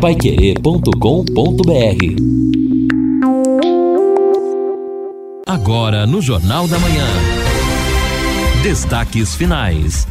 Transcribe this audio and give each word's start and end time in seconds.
paiquerê.com.br 0.00 0.92
Agora 5.44 6.06
no 6.06 6.22
Jornal 6.22 6.68
da 6.68 6.78
Manhã. 6.78 7.06
Destaques 8.62 9.34
finais. 9.34 10.06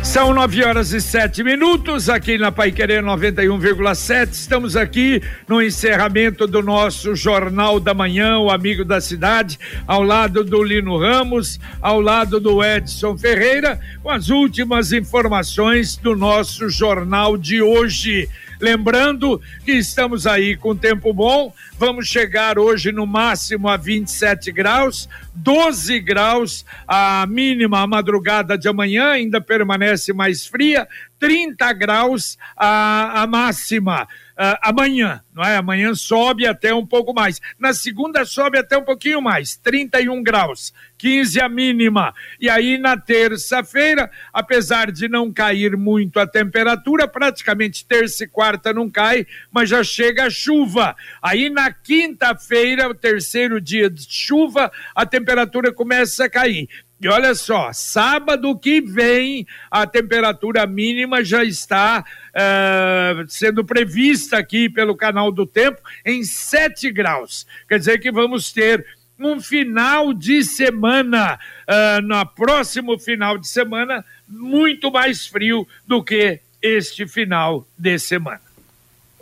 São 0.00 0.32
nove 0.32 0.64
horas 0.64 0.92
e 0.92 1.00
sete 1.00 1.42
minutos 1.42 2.08
aqui 2.08 2.38
na 2.38 2.52
Pai 2.52 2.70
Querer 2.70 3.02
91,7. 3.02 4.28
Estamos 4.30 4.76
aqui 4.76 5.20
no 5.48 5.60
encerramento 5.60 6.46
do 6.46 6.62
nosso 6.62 7.16
Jornal 7.16 7.80
da 7.80 7.92
Manhã, 7.92 8.38
o 8.38 8.48
Amigo 8.48 8.84
da 8.84 9.00
Cidade, 9.00 9.58
ao 9.88 10.04
lado 10.04 10.44
do 10.44 10.62
Lino 10.62 10.96
Ramos, 10.96 11.58
ao 11.82 12.00
lado 12.00 12.38
do 12.38 12.62
Edson 12.62 13.18
Ferreira, 13.18 13.80
com 14.04 14.10
as 14.10 14.28
últimas 14.28 14.92
informações 14.92 15.96
do 15.96 16.14
nosso 16.14 16.68
jornal 16.68 17.36
de 17.36 17.60
hoje. 17.60 18.28
Lembrando 18.60 19.40
que 19.64 19.72
estamos 19.72 20.26
aí 20.26 20.56
com 20.56 20.74
tempo 20.74 21.12
bom, 21.12 21.52
vamos 21.78 22.08
chegar 22.08 22.58
hoje 22.58 22.90
no 22.92 23.06
máximo 23.06 23.68
a 23.68 23.76
27 23.76 24.50
graus, 24.52 25.08
12 25.34 26.00
graus 26.00 26.64
a 26.86 27.26
mínima 27.28 27.80
a 27.80 27.86
madrugada 27.86 28.56
de 28.56 28.68
amanhã, 28.68 29.10
ainda 29.10 29.40
permanece 29.40 30.12
mais 30.12 30.46
fria, 30.46 30.88
30 31.18 31.72
graus 31.72 32.38
a, 32.56 33.22
a 33.22 33.26
máxima 33.26 34.06
uh, 34.36 34.58
amanhã, 34.62 35.22
não 35.34 35.42
é? 35.42 35.56
Amanhã 35.56 35.94
sobe 35.94 36.46
até 36.46 36.74
um 36.74 36.86
pouco 36.86 37.12
mais. 37.12 37.40
Na 37.58 37.72
segunda 37.72 38.24
sobe 38.24 38.58
até 38.58 38.76
um 38.76 38.84
pouquinho 38.84 39.20
mais, 39.20 39.56
31 39.56 40.22
graus, 40.22 40.72
15 40.98 41.40
a 41.40 41.48
mínima. 41.48 42.14
E 42.40 42.48
aí 42.48 42.78
na 42.78 42.96
terça-feira, 42.96 44.10
apesar 44.32 44.92
de 44.92 45.08
não 45.08 45.32
cair 45.32 45.76
muito 45.76 46.20
a 46.20 46.26
temperatura, 46.26 47.08
praticamente 47.08 47.84
terça 47.84 48.24
e 48.24 48.28
quarta 48.28 48.72
não 48.72 48.90
cai, 48.90 49.26
mas 49.50 49.70
já 49.70 49.82
chega 49.82 50.26
a 50.26 50.30
chuva. 50.30 50.94
Aí 51.22 51.48
na 51.50 51.72
quinta-feira, 51.72 52.88
o 52.88 52.94
terceiro 52.94 53.60
dia 53.60 53.88
de 53.88 54.06
chuva, 54.08 54.70
a 54.94 55.06
temperatura 55.06 55.72
começa 55.72 56.24
a 56.24 56.30
cair. 56.30 56.68
E 56.98 57.08
olha 57.08 57.34
só, 57.34 57.72
sábado 57.74 58.58
que 58.58 58.80
vem 58.80 59.46
a 59.70 59.86
temperatura 59.86 60.66
mínima 60.66 61.22
já 61.22 61.44
está 61.44 62.02
uh, 62.02 63.28
sendo 63.28 63.62
prevista 63.62 64.38
aqui 64.38 64.70
pelo 64.70 64.96
canal 64.96 65.30
do 65.30 65.46
tempo 65.46 65.78
em 66.06 66.24
7 66.24 66.90
graus. 66.90 67.46
Quer 67.68 67.78
dizer 67.78 67.98
que 67.98 68.10
vamos 68.10 68.50
ter 68.50 68.86
um 69.18 69.40
final 69.40 70.14
de 70.14 70.42
semana, 70.42 71.38
uh, 71.68 72.00
no 72.00 72.24
próximo 72.26 72.98
final 72.98 73.36
de 73.36 73.46
semana, 73.46 74.02
muito 74.26 74.90
mais 74.90 75.26
frio 75.26 75.68
do 75.86 76.02
que 76.02 76.40
este 76.62 77.06
final 77.06 77.66
de 77.78 77.98
semana. 77.98 78.45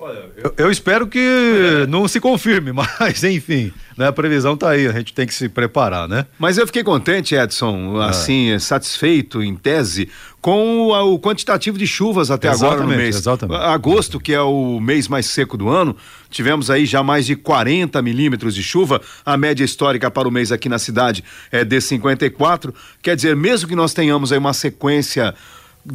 Olha, 0.04 0.26
eu, 0.36 0.54
eu, 0.58 0.70
espero 0.70 1.06
que 1.06 1.18
é. 1.18 1.86
não 1.86 2.06
se 2.06 2.20
confirme, 2.20 2.72
mas 2.76 3.24
enfim, 3.24 3.72
né, 3.96 4.08
a 4.08 4.12
previsão 4.12 4.52
está 4.52 4.68
aí, 4.68 4.86
a 4.86 4.92
gente 4.92 5.14
tem 5.14 5.26
que 5.26 5.32
se 5.32 5.48
preparar, 5.48 6.06
né? 6.06 6.26
Mas 6.38 6.58
eu 6.58 6.66
fiquei 6.66 6.84
contente, 6.84 7.34
Edson, 7.34 8.02
é. 8.02 8.10
assim, 8.10 8.58
satisfeito 8.58 9.42
em 9.42 9.56
tese 9.56 10.10
com 10.42 10.88
o, 10.88 11.14
o 11.14 11.18
quantitativo 11.18 11.78
de 11.78 11.86
chuvas 11.86 12.30
até 12.30 12.48
exatamente, 12.48 12.74
agora 12.74 12.86
no 12.86 13.02
mês. 13.02 13.16
Exatamente. 13.16 13.62
Agosto, 13.62 14.20
que 14.20 14.34
é 14.34 14.42
o 14.42 14.78
mês 14.78 15.08
mais 15.08 15.24
seco 15.24 15.56
do 15.56 15.70
ano, 15.70 15.96
tivemos 16.28 16.68
aí 16.68 16.84
já 16.84 17.02
mais 17.02 17.24
de 17.24 17.34
40 17.34 18.02
milímetros 18.02 18.54
de 18.54 18.62
chuva. 18.62 19.00
A 19.24 19.38
média 19.38 19.64
histórica 19.64 20.10
para 20.10 20.28
o 20.28 20.30
mês 20.30 20.52
aqui 20.52 20.68
na 20.68 20.78
cidade 20.78 21.24
é 21.50 21.64
de 21.64 21.80
54. 21.80 22.74
Quer 23.00 23.16
dizer, 23.16 23.34
mesmo 23.34 23.70
que 23.70 23.74
nós 23.74 23.94
tenhamos 23.94 24.32
aí 24.32 24.38
uma 24.38 24.52
sequência 24.52 25.34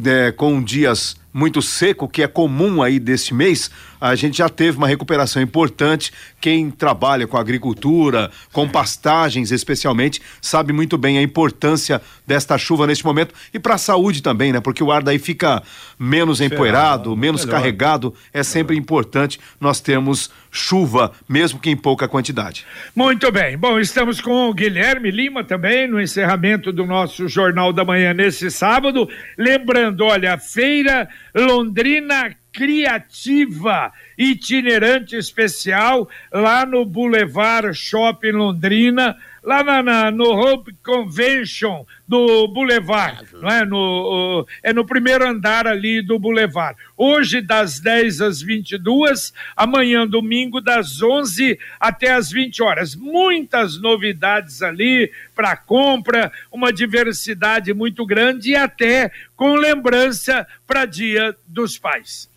é, 0.04 0.32
com 0.32 0.60
dias 0.60 1.19
muito 1.32 1.62
seco, 1.62 2.08
que 2.08 2.22
é 2.22 2.26
comum 2.26 2.82
aí 2.82 2.98
deste 2.98 3.32
mês, 3.32 3.70
a 4.00 4.14
gente 4.14 4.38
já 4.38 4.48
teve 4.48 4.78
uma 4.78 4.88
recuperação 4.88 5.42
importante. 5.42 6.10
Quem 6.40 6.70
trabalha 6.70 7.26
com 7.26 7.36
agricultura, 7.36 8.30
com 8.52 8.66
pastagens 8.66 9.52
especialmente, 9.52 10.22
sabe 10.40 10.72
muito 10.72 10.96
bem 10.96 11.18
a 11.18 11.22
importância 11.22 12.00
desta 12.26 12.56
chuva 12.56 12.86
neste 12.86 13.04
momento 13.04 13.34
e 13.52 13.58
para 13.58 13.74
a 13.74 13.78
saúde 13.78 14.22
também, 14.22 14.52
né? 14.52 14.60
Porque 14.60 14.82
o 14.82 14.90
ar 14.90 15.02
daí 15.02 15.18
fica 15.18 15.62
menos 15.98 16.40
empoeirado, 16.40 17.14
menos 17.16 17.44
melhor. 17.44 17.58
carregado. 17.58 18.14
É 18.32 18.42
sempre 18.42 18.76
importante 18.76 19.38
nós 19.60 19.80
termos 19.80 20.30
chuva, 20.50 21.12
mesmo 21.28 21.60
que 21.60 21.70
em 21.70 21.76
pouca 21.76 22.08
quantidade. 22.08 22.66
Muito 22.94 23.30
bem. 23.30 23.56
Bom, 23.56 23.78
estamos 23.78 24.20
com 24.20 24.48
o 24.48 24.54
Guilherme 24.54 25.10
Lima 25.10 25.44
também 25.44 25.86
no 25.86 26.00
encerramento 26.00 26.72
do 26.72 26.86
nosso 26.86 27.28
Jornal 27.28 27.72
da 27.72 27.84
Manhã 27.84 28.14
nesse 28.14 28.50
sábado. 28.50 29.08
Lembrando, 29.36 30.04
olha, 30.04 30.38
feira 30.38 31.08
Londrina 31.34 32.34
criativa, 32.52 33.92
itinerante 34.18 35.16
especial, 35.16 36.08
lá 36.32 36.66
no 36.66 36.84
Boulevard 36.84 37.72
Shopping 37.72 38.32
Londrina, 38.32 39.16
lá 39.42 39.62
na, 39.62 39.82
na, 39.82 40.10
no 40.10 40.30
Hope 40.30 40.74
Convention 40.82 41.84
do 42.06 42.48
Boulevard, 42.48 43.24
não 43.34 43.48
é? 43.48 43.64
No, 43.64 44.46
é 44.62 44.72
no 44.72 44.84
primeiro 44.84 45.26
andar 45.26 45.66
ali 45.66 46.02
do 46.02 46.18
Boulevard. 46.18 46.76
Hoje, 46.96 47.40
das 47.40 47.80
10 47.80 48.20
às 48.20 48.42
22, 48.42 49.32
amanhã, 49.56 50.06
domingo, 50.06 50.60
das 50.60 51.00
11 51.02 51.58
até 51.78 52.12
as 52.12 52.30
20 52.30 52.62
horas. 52.62 52.94
Muitas 52.94 53.80
novidades 53.80 54.62
ali 54.62 55.10
para 55.34 55.56
compra, 55.56 56.32
uma 56.50 56.72
diversidade 56.72 57.72
muito 57.72 58.04
grande 58.04 58.50
e 58.50 58.56
até 58.56 59.10
com 59.36 59.54
lembrança 59.54 60.46
para 60.66 60.84
Dia 60.84 61.34
dos 61.46 61.78
Pais. 61.78 62.28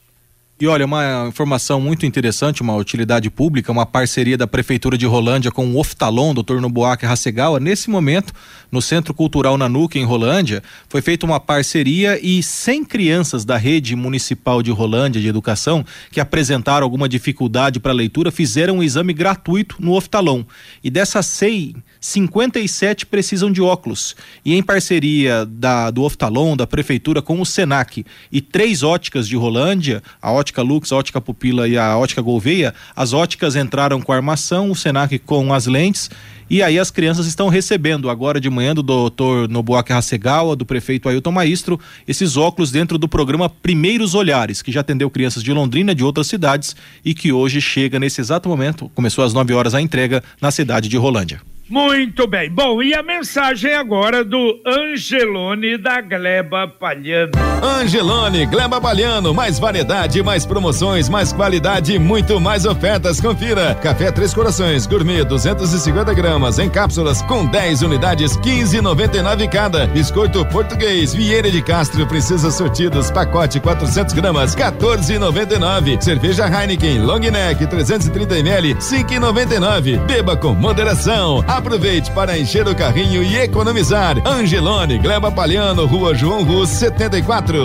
E 0.61 0.67
olha, 0.67 0.85
uma 0.85 1.25
informação 1.27 1.81
muito 1.81 2.05
interessante, 2.05 2.61
uma 2.61 2.75
utilidade 2.75 3.27
pública, 3.29 3.71
uma 3.71 3.87
parceria 3.87 4.37
da 4.37 4.45
Prefeitura 4.45 4.95
de 4.95 5.05
Rolândia 5.05 5.51
com 5.51 5.65
o 5.67 5.79
Oftalon, 5.79 6.31
Dr. 6.31 6.59
Nobuaki 6.61 7.07
Hasegawa. 7.07 7.59
Nesse 7.59 7.89
momento, 7.89 8.31
no 8.71 8.79
Centro 8.79 9.15
Cultural 9.15 9.57
Nanuque, 9.57 9.97
em 9.97 10.05
Rolândia, 10.05 10.61
foi 10.87 11.01
feita 11.01 11.25
uma 11.25 11.39
parceria 11.39 12.19
e 12.23 12.41
100 12.43 12.85
crianças 12.85 13.43
da 13.43 13.57
rede 13.57 13.95
municipal 13.95 14.61
de 14.61 14.69
Rolândia 14.69 15.19
de 15.19 15.27
educação 15.27 15.83
que 16.11 16.19
apresentaram 16.19 16.85
alguma 16.85 17.09
dificuldade 17.09 17.79
para 17.79 17.91
leitura 17.91 18.31
fizeram 18.31 18.77
um 18.77 18.83
exame 18.83 19.11
gratuito 19.11 19.77
no 19.79 19.93
Oftalon. 19.93 20.43
E 20.83 20.89
dessas 20.91 21.25
100, 21.25 21.77
57 21.99 23.07
precisam 23.07 23.51
de 23.51 23.61
óculos. 23.61 24.15
E 24.45 24.53
em 24.53 24.61
parceria 24.61 25.47
da, 25.47 25.89
do 25.89 26.03
Oftalon, 26.03 26.55
da 26.55 26.67
Prefeitura 26.67 27.23
com 27.23 27.41
o 27.41 27.45
Senac 27.45 28.05
e 28.31 28.39
três 28.39 28.83
óticas 28.83 29.27
de 29.27 29.35
Rolândia, 29.35 30.01
a 30.21 30.31
ótica 30.43 30.61
Lux, 30.61 30.91
ótica 30.91 31.21
Pupila 31.21 31.67
e 31.67 31.77
a 31.77 31.97
ótica 31.97 32.21
Gouveia, 32.21 32.73
as 32.93 33.13
óticas 33.13 33.55
entraram 33.55 34.01
com 34.01 34.11
a 34.11 34.15
armação, 34.17 34.69
o 34.69 34.75
Senac 34.75 35.17
com 35.19 35.53
as 35.53 35.65
lentes 35.65 36.09
e 36.49 36.61
aí 36.61 36.77
as 36.77 36.91
crianças 36.91 37.25
estão 37.25 37.47
recebendo 37.47 38.09
agora 38.09 38.39
de 38.39 38.49
manhã 38.49 38.75
do 38.75 38.83
doutor 38.83 39.47
Nobuaki 39.47 39.93
Hasegawa, 39.93 40.55
do 40.55 40.65
prefeito 40.65 41.07
Ailton 41.07 41.31
Maestro, 41.31 41.79
esses 42.05 42.35
óculos 42.35 42.71
dentro 42.71 42.97
do 42.97 43.07
programa 43.07 43.49
Primeiros 43.49 44.13
Olhares, 44.13 44.61
que 44.61 44.71
já 44.71 44.81
atendeu 44.81 45.09
crianças 45.09 45.41
de 45.41 45.53
Londrina, 45.53 45.95
de 45.95 46.03
outras 46.03 46.27
cidades 46.27 46.75
e 47.03 47.13
que 47.13 47.31
hoje 47.31 47.61
chega 47.61 47.97
nesse 47.97 48.19
exato 48.19 48.49
momento, 48.49 48.91
começou 48.93 49.23
às 49.23 49.33
9 49.33 49.53
horas 49.53 49.73
a 49.73 49.81
entrega 49.81 50.21
na 50.41 50.51
cidade 50.51 50.89
de 50.89 50.97
Rolândia. 50.97 51.52
Muito 51.73 52.27
bem. 52.27 52.51
Bom, 52.51 52.83
e 52.83 52.93
a 52.93 53.01
mensagem 53.01 53.73
agora 53.73 54.23
do 54.23 54.61
Angelone 54.63 55.75
da 55.75 56.01
Gleba 56.01 56.67
Palhano. 56.67 57.31
Angelone, 57.63 58.45
Gleba 58.45 58.79
Palhano, 58.79 59.33
mais 59.33 59.57
variedade, 59.57 60.21
mais 60.21 60.45
promoções, 60.45 61.09
mais 61.09 61.33
qualidade, 61.33 61.97
muito 61.97 62.39
mais 62.39 62.65
ofertas. 62.65 63.19
Confira. 63.19 63.73
Café 63.81 64.11
Três 64.11 64.35
Corações, 64.35 64.85
gourmet 64.85 65.23
250 65.23 66.13
gramas 66.13 66.59
em 66.59 66.69
cápsulas 66.69 67.23
com 67.23 67.43
10 67.43 67.81
unidades, 67.81 68.37
15,99 68.37 69.49
cada. 69.49 69.87
Biscoito 69.87 70.45
português, 70.45 71.11
Vieira 71.15 71.49
de 71.49 71.63
Castro, 71.63 72.05
Princesa 72.05 72.51
Sortidos, 72.51 73.09
pacote 73.09 73.59
400 73.59 74.13
gramas, 74.13 74.55
14,99. 74.55 75.99
Cerveja 75.99 76.45
Heineken, 76.45 76.99
Long 76.99 77.17
Neck 77.17 77.65
330 77.65 78.37
ml, 78.37 78.75
5,99. 78.75 80.05
Beba 80.05 80.37
com 80.37 80.53
moderação. 80.53 81.43
Aproveite 81.63 82.11
para 82.11 82.37
encher 82.37 82.67
o 82.67 82.75
carrinho 82.75 83.23
e 83.23 83.37
economizar. 83.37 84.17
Angelone, 84.27 84.99
Gleba 84.99 85.31
Palhano, 85.31 85.85
Rua 85.85 86.13
João 86.13 86.43
Rus, 86.43 86.67
74. 86.67 87.55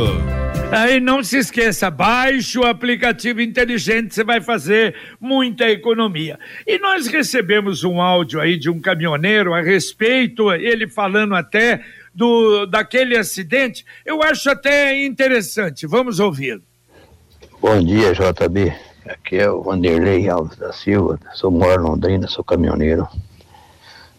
Aí 0.71 1.01
não 1.01 1.21
se 1.25 1.39
esqueça, 1.39 1.91
baixe 1.91 2.57
o 2.61 2.65
aplicativo 2.65 3.41
inteligente, 3.41 4.15
você 4.15 4.23
vai 4.23 4.41
fazer 4.41 4.95
muita 5.21 5.69
economia. 5.69 6.39
E 6.65 6.79
nós 6.79 7.09
recebemos 7.09 7.83
um 7.83 8.01
áudio 8.01 8.41
aí 8.41 8.57
de 8.57 8.71
um 8.71 8.81
caminhoneiro 8.81 9.53
a 9.53 9.61
respeito, 9.61 10.53
ele 10.53 10.87
falando 10.87 11.35
até 11.35 11.83
do 12.15 12.67
daquele 12.67 13.19
acidente. 13.19 13.85
Eu 14.07 14.23
acho 14.23 14.49
até 14.49 15.05
interessante. 15.05 15.89
Vamos 15.89 16.21
ouvir. 16.21 16.63
Bom 17.61 17.83
dia, 17.83 18.13
JB. 18.13 18.73
Aqui 19.09 19.39
é 19.39 19.51
o 19.51 19.61
Vanderlei 19.61 20.29
Alves 20.29 20.57
da 20.57 20.73
Silva, 20.73 21.19
sou 21.35 21.51
moro 21.51 21.83
Londrina, 21.83 22.29
sou 22.29 22.45
caminhoneiro 22.45 23.09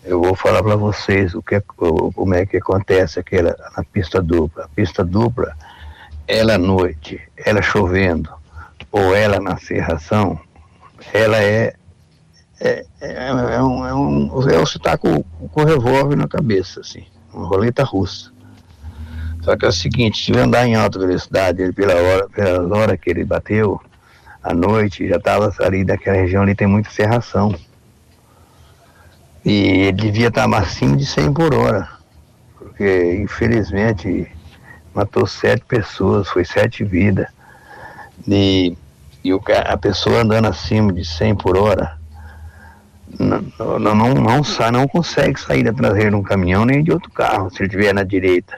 eu 0.04 0.22
vou 0.22 0.36
falar 0.36 0.64
para 0.64 0.76
vocês 0.76 1.36
o 1.36 1.42
que 1.42 1.56
é, 1.56 1.62
como 1.62 2.34
é 2.34 2.46
que 2.46 2.58
acontece 2.58 3.20
aquela 3.20 3.56
na 3.76 3.84
pista 3.84 4.22
dupla. 4.22 4.66
A 4.66 4.68
pista 4.70 5.04
dupla, 5.04 5.56
ela 6.28 6.56
à 6.56 6.58
noite, 6.58 7.22
ela 7.38 7.62
chovendo, 7.62 8.30
pôr 8.90 9.16
ela 9.16 9.40
na 9.40 9.58
serração, 9.58 10.40
ela 11.14 11.38
é. 11.38 11.74
É, 12.62 12.86
é, 13.00 13.28
é 13.30 13.64
um. 13.64 13.86
É 13.86 13.94
um 13.94 14.64
está 14.64 14.98
com, 14.98 15.24
o 15.40 15.64
revólver 15.64 16.16
na 16.16 16.28
cabeça, 16.28 16.82
assim, 16.82 17.06
uma 17.34 17.48
roleta 17.48 17.84
russa. 17.84 18.32
Só 19.42 19.56
que 19.56 19.66
é 19.66 19.70
o 19.70 19.74
seguinte, 19.74 20.26
se 20.26 20.38
andar 20.38 20.68
em 20.68 20.76
alta 20.76 21.00
velocidade, 21.00 21.62
ele, 21.62 21.72
pela 21.72 21.96
hora, 21.96 22.28
pelas 22.30 22.72
horas 22.72 23.00
que 23.00 23.10
ele 23.10 23.24
bateu, 23.24 23.80
à 24.44 24.54
noite, 24.54 25.08
já 25.08 25.16
estava 25.16 25.54
ali 25.60 25.86
daquela 25.86 26.18
região 26.18 26.44
ali 26.44 26.56
tem 26.56 26.68
muita 26.68 26.90
serração. 26.90 27.56
E 29.46 29.88
ele 29.88 29.94
devia 29.94 30.28
estar 30.28 30.54
acima 30.54 30.98
de 30.98 31.06
100 31.06 31.34
por 31.34 31.54
hora, 31.54 31.90
porque 32.58 33.16
infelizmente 33.16 34.30
matou 34.94 35.26
sete 35.26 35.64
pessoas, 35.66 36.28
foi 36.28 36.44
sete 36.44 36.84
vidas. 36.84 37.28
E, 38.28 38.78
e 39.24 39.34
o, 39.34 39.42
a 39.66 39.78
pessoa 39.78 40.22
andando 40.22 40.48
acima 40.48 40.92
de 40.92 41.06
100 41.06 41.36
por 41.36 41.58
hora 41.58 42.00
não, 43.18 43.42
não, 43.80 43.96
não, 43.96 44.14
não, 44.14 44.44
sai, 44.44 44.72
não 44.72 44.88
consegue 44.88 45.40
sair 45.40 45.64
da 45.64 45.74
traseira 45.74 46.12
de 46.12 46.16
um 46.16 46.22
caminhão 46.22 46.66
nem 46.66 46.84
de 46.84 46.92
outro 46.92 47.10
carro, 47.10 47.50
se 47.50 47.58
ele 47.58 47.68
estiver 47.68 47.94
na 47.94 48.04
direita, 48.04 48.58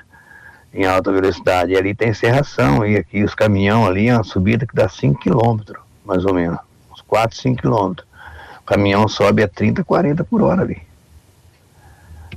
em 0.74 0.86
alta 0.86 1.12
velocidade. 1.12 1.72
E 1.72 1.78
ali 1.78 1.96
tem 1.96 2.14
serração, 2.14 2.86
e 2.86 2.98
aqui 2.98 3.24
os 3.24 3.34
caminhões 3.34 3.88
ali, 3.88 4.10
é 4.10 4.16
uma 4.16 4.24
subida 4.24 4.66
que 4.66 4.76
dá 4.76 4.90
5 4.90 5.22
km, 5.22 5.74
mais 6.04 6.26
ou 6.26 6.34
menos, 6.34 6.60
uns 6.92 7.02
4, 7.02 7.38
5 7.38 7.62
km. 7.62 8.04
Caminhão 8.72 9.06
sobe 9.06 9.44
a 9.44 9.50
30, 9.50 9.84
40 9.84 10.24
por 10.24 10.42
hora 10.42 10.62
ali. 10.62 10.82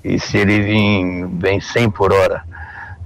E 0.02 0.18
se 0.18 0.36
ele 0.36 0.60
vir, 0.62 1.28
vem 1.28 1.60
100 1.60 1.90
por 1.90 2.12
hora, 2.12 2.42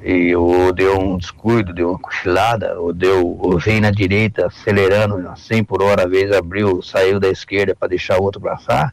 e 0.03 0.35
ou 0.35 0.73
deu 0.73 0.99
um 0.99 1.19
descuido, 1.19 1.75
deu 1.75 1.91
uma 1.91 1.99
cochilada, 1.99 2.81
ou 2.81 2.91
deu, 2.91 3.37
ou 3.39 3.59
vem 3.59 3.83
na 3.83 3.91
direita 3.91 4.47
acelerando 4.47 5.23
100 5.37 5.63
por 5.65 5.83
hora, 5.83 6.07
às 6.07 6.11
vezes 6.11 6.35
abriu, 6.35 6.81
saiu 6.81 7.21
da 7.21 7.29
esquerda 7.29 7.77
para 7.79 7.89
deixar 7.89 8.19
o 8.19 8.23
outro 8.23 8.41
passar, 8.41 8.91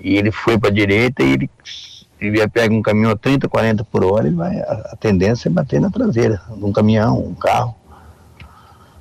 e 0.00 0.16
ele 0.16 0.32
foi 0.32 0.56
para 0.56 0.70
a 0.70 0.72
direita 0.72 1.22
e 1.22 1.32
ele, 1.34 1.50
ele 2.18 2.48
pega 2.48 2.72
um 2.72 2.80
caminhão 2.80 3.10
a 3.10 3.16
30, 3.16 3.50
40 3.50 3.84
por 3.84 4.02
hora, 4.02 4.26
ele 4.26 4.36
vai, 4.36 4.60
a, 4.60 4.92
a 4.92 4.96
tendência 4.96 5.50
é 5.50 5.52
bater 5.52 5.78
na 5.78 5.90
traseira, 5.90 6.40
de 6.56 6.64
um 6.64 6.72
caminhão, 6.72 7.18
um 7.18 7.34
carro. 7.34 7.74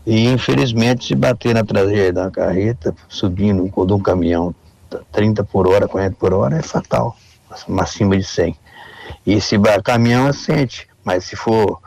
E 0.06 0.28
infelizmente 0.28 1.06
se 1.06 1.16
bater 1.16 1.54
na 1.54 1.64
traseira 1.64 2.12
da 2.12 2.30
carreta, 2.30 2.94
subindo 3.08 3.64
de 3.64 3.94
um 3.94 4.00
caminhão 4.02 4.54
30 5.12 5.44
por 5.44 5.68
hora, 5.68 5.88
40 5.88 6.16
por 6.18 6.34
hora, 6.34 6.58
é 6.58 6.62
fatal, 6.62 7.16
acima 7.80 8.18
de 8.18 8.24
100. 8.24 8.58
E 9.26 9.42
se 9.42 9.58
caminhão 9.84 10.32
sente 10.32 10.88
mas 11.04 11.26
se 11.26 11.36
for 11.36 11.80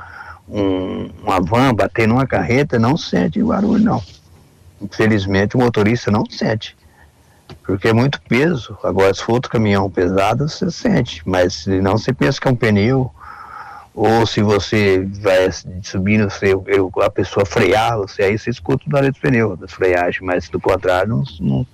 um, 0.48 1.10
uma 1.22 1.40
van 1.40 1.74
bater 1.74 2.06
numa 2.06 2.26
carreta, 2.26 2.78
não 2.78 2.96
sente 2.96 3.42
barulho, 3.42 3.82
não. 3.82 4.02
Infelizmente 4.80 5.56
o 5.56 5.60
motorista 5.60 6.10
não 6.10 6.24
sente. 6.28 6.76
Porque 7.64 7.88
é 7.88 7.92
muito 7.92 8.20
peso. 8.22 8.76
Agora, 8.82 9.14
se 9.14 9.22
for 9.22 9.34
outro 9.34 9.50
caminhão 9.50 9.90
pesado, 9.90 10.48
você 10.48 10.70
sente. 10.70 11.22
Mas 11.24 11.54
se 11.54 11.80
não, 11.80 11.96
você 11.96 12.12
pensa 12.12 12.40
que 12.40 12.46
é 12.46 12.50
um 12.50 12.56
pneu. 12.56 13.10
Ou 13.94 14.26
se 14.26 14.42
você 14.42 15.08
vai 15.22 15.48
subindo, 15.82 16.28
você, 16.28 16.52
eu, 16.66 16.92
a 17.00 17.08
pessoa 17.08 17.46
frear, 17.46 17.96
você, 17.96 18.24
aí 18.24 18.38
você 18.38 18.50
escuta 18.50 18.84
o 18.86 18.90
barulho 18.90 19.12
do 19.12 19.20
pneu, 19.20 19.56
das 19.56 19.72
freagens. 19.72 20.20
Mas 20.20 20.48
do 20.50 20.60
contrário, 20.60 21.08
não, 21.08 21.24
não, 21.40 21.66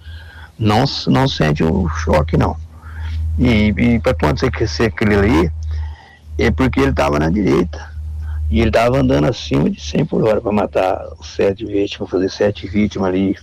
não, 0.59 0.85
não 1.09 1.29
sente 1.29 1.63
o 1.63 1.89
choque, 1.89 2.37
não. 2.37 2.57
E, 3.39 3.69
e 3.69 3.99
para 4.01 4.13
acontecer 4.13 4.85
aquele 4.85 5.15
ali, 5.15 5.53
é 6.39 6.51
porque 6.51 6.81
ele 6.81 6.91
estava 6.91 7.19
na 7.19 7.31
direita. 7.31 7.91
E 8.51 8.61
ele 8.61 8.69
estava 8.69 8.99
andando 8.99 9.27
acima 9.27 9.71
de 9.71 9.81
100 9.81 10.05
por 10.07 10.23
hora 10.23 10.41
para 10.41 10.53
matar 10.53 11.07
sete 11.23 11.65
vítimas, 11.65 12.11
fazer 12.11 12.29
sete 12.29 12.69
vítimas 12.69 13.09
ali. 13.09 13.37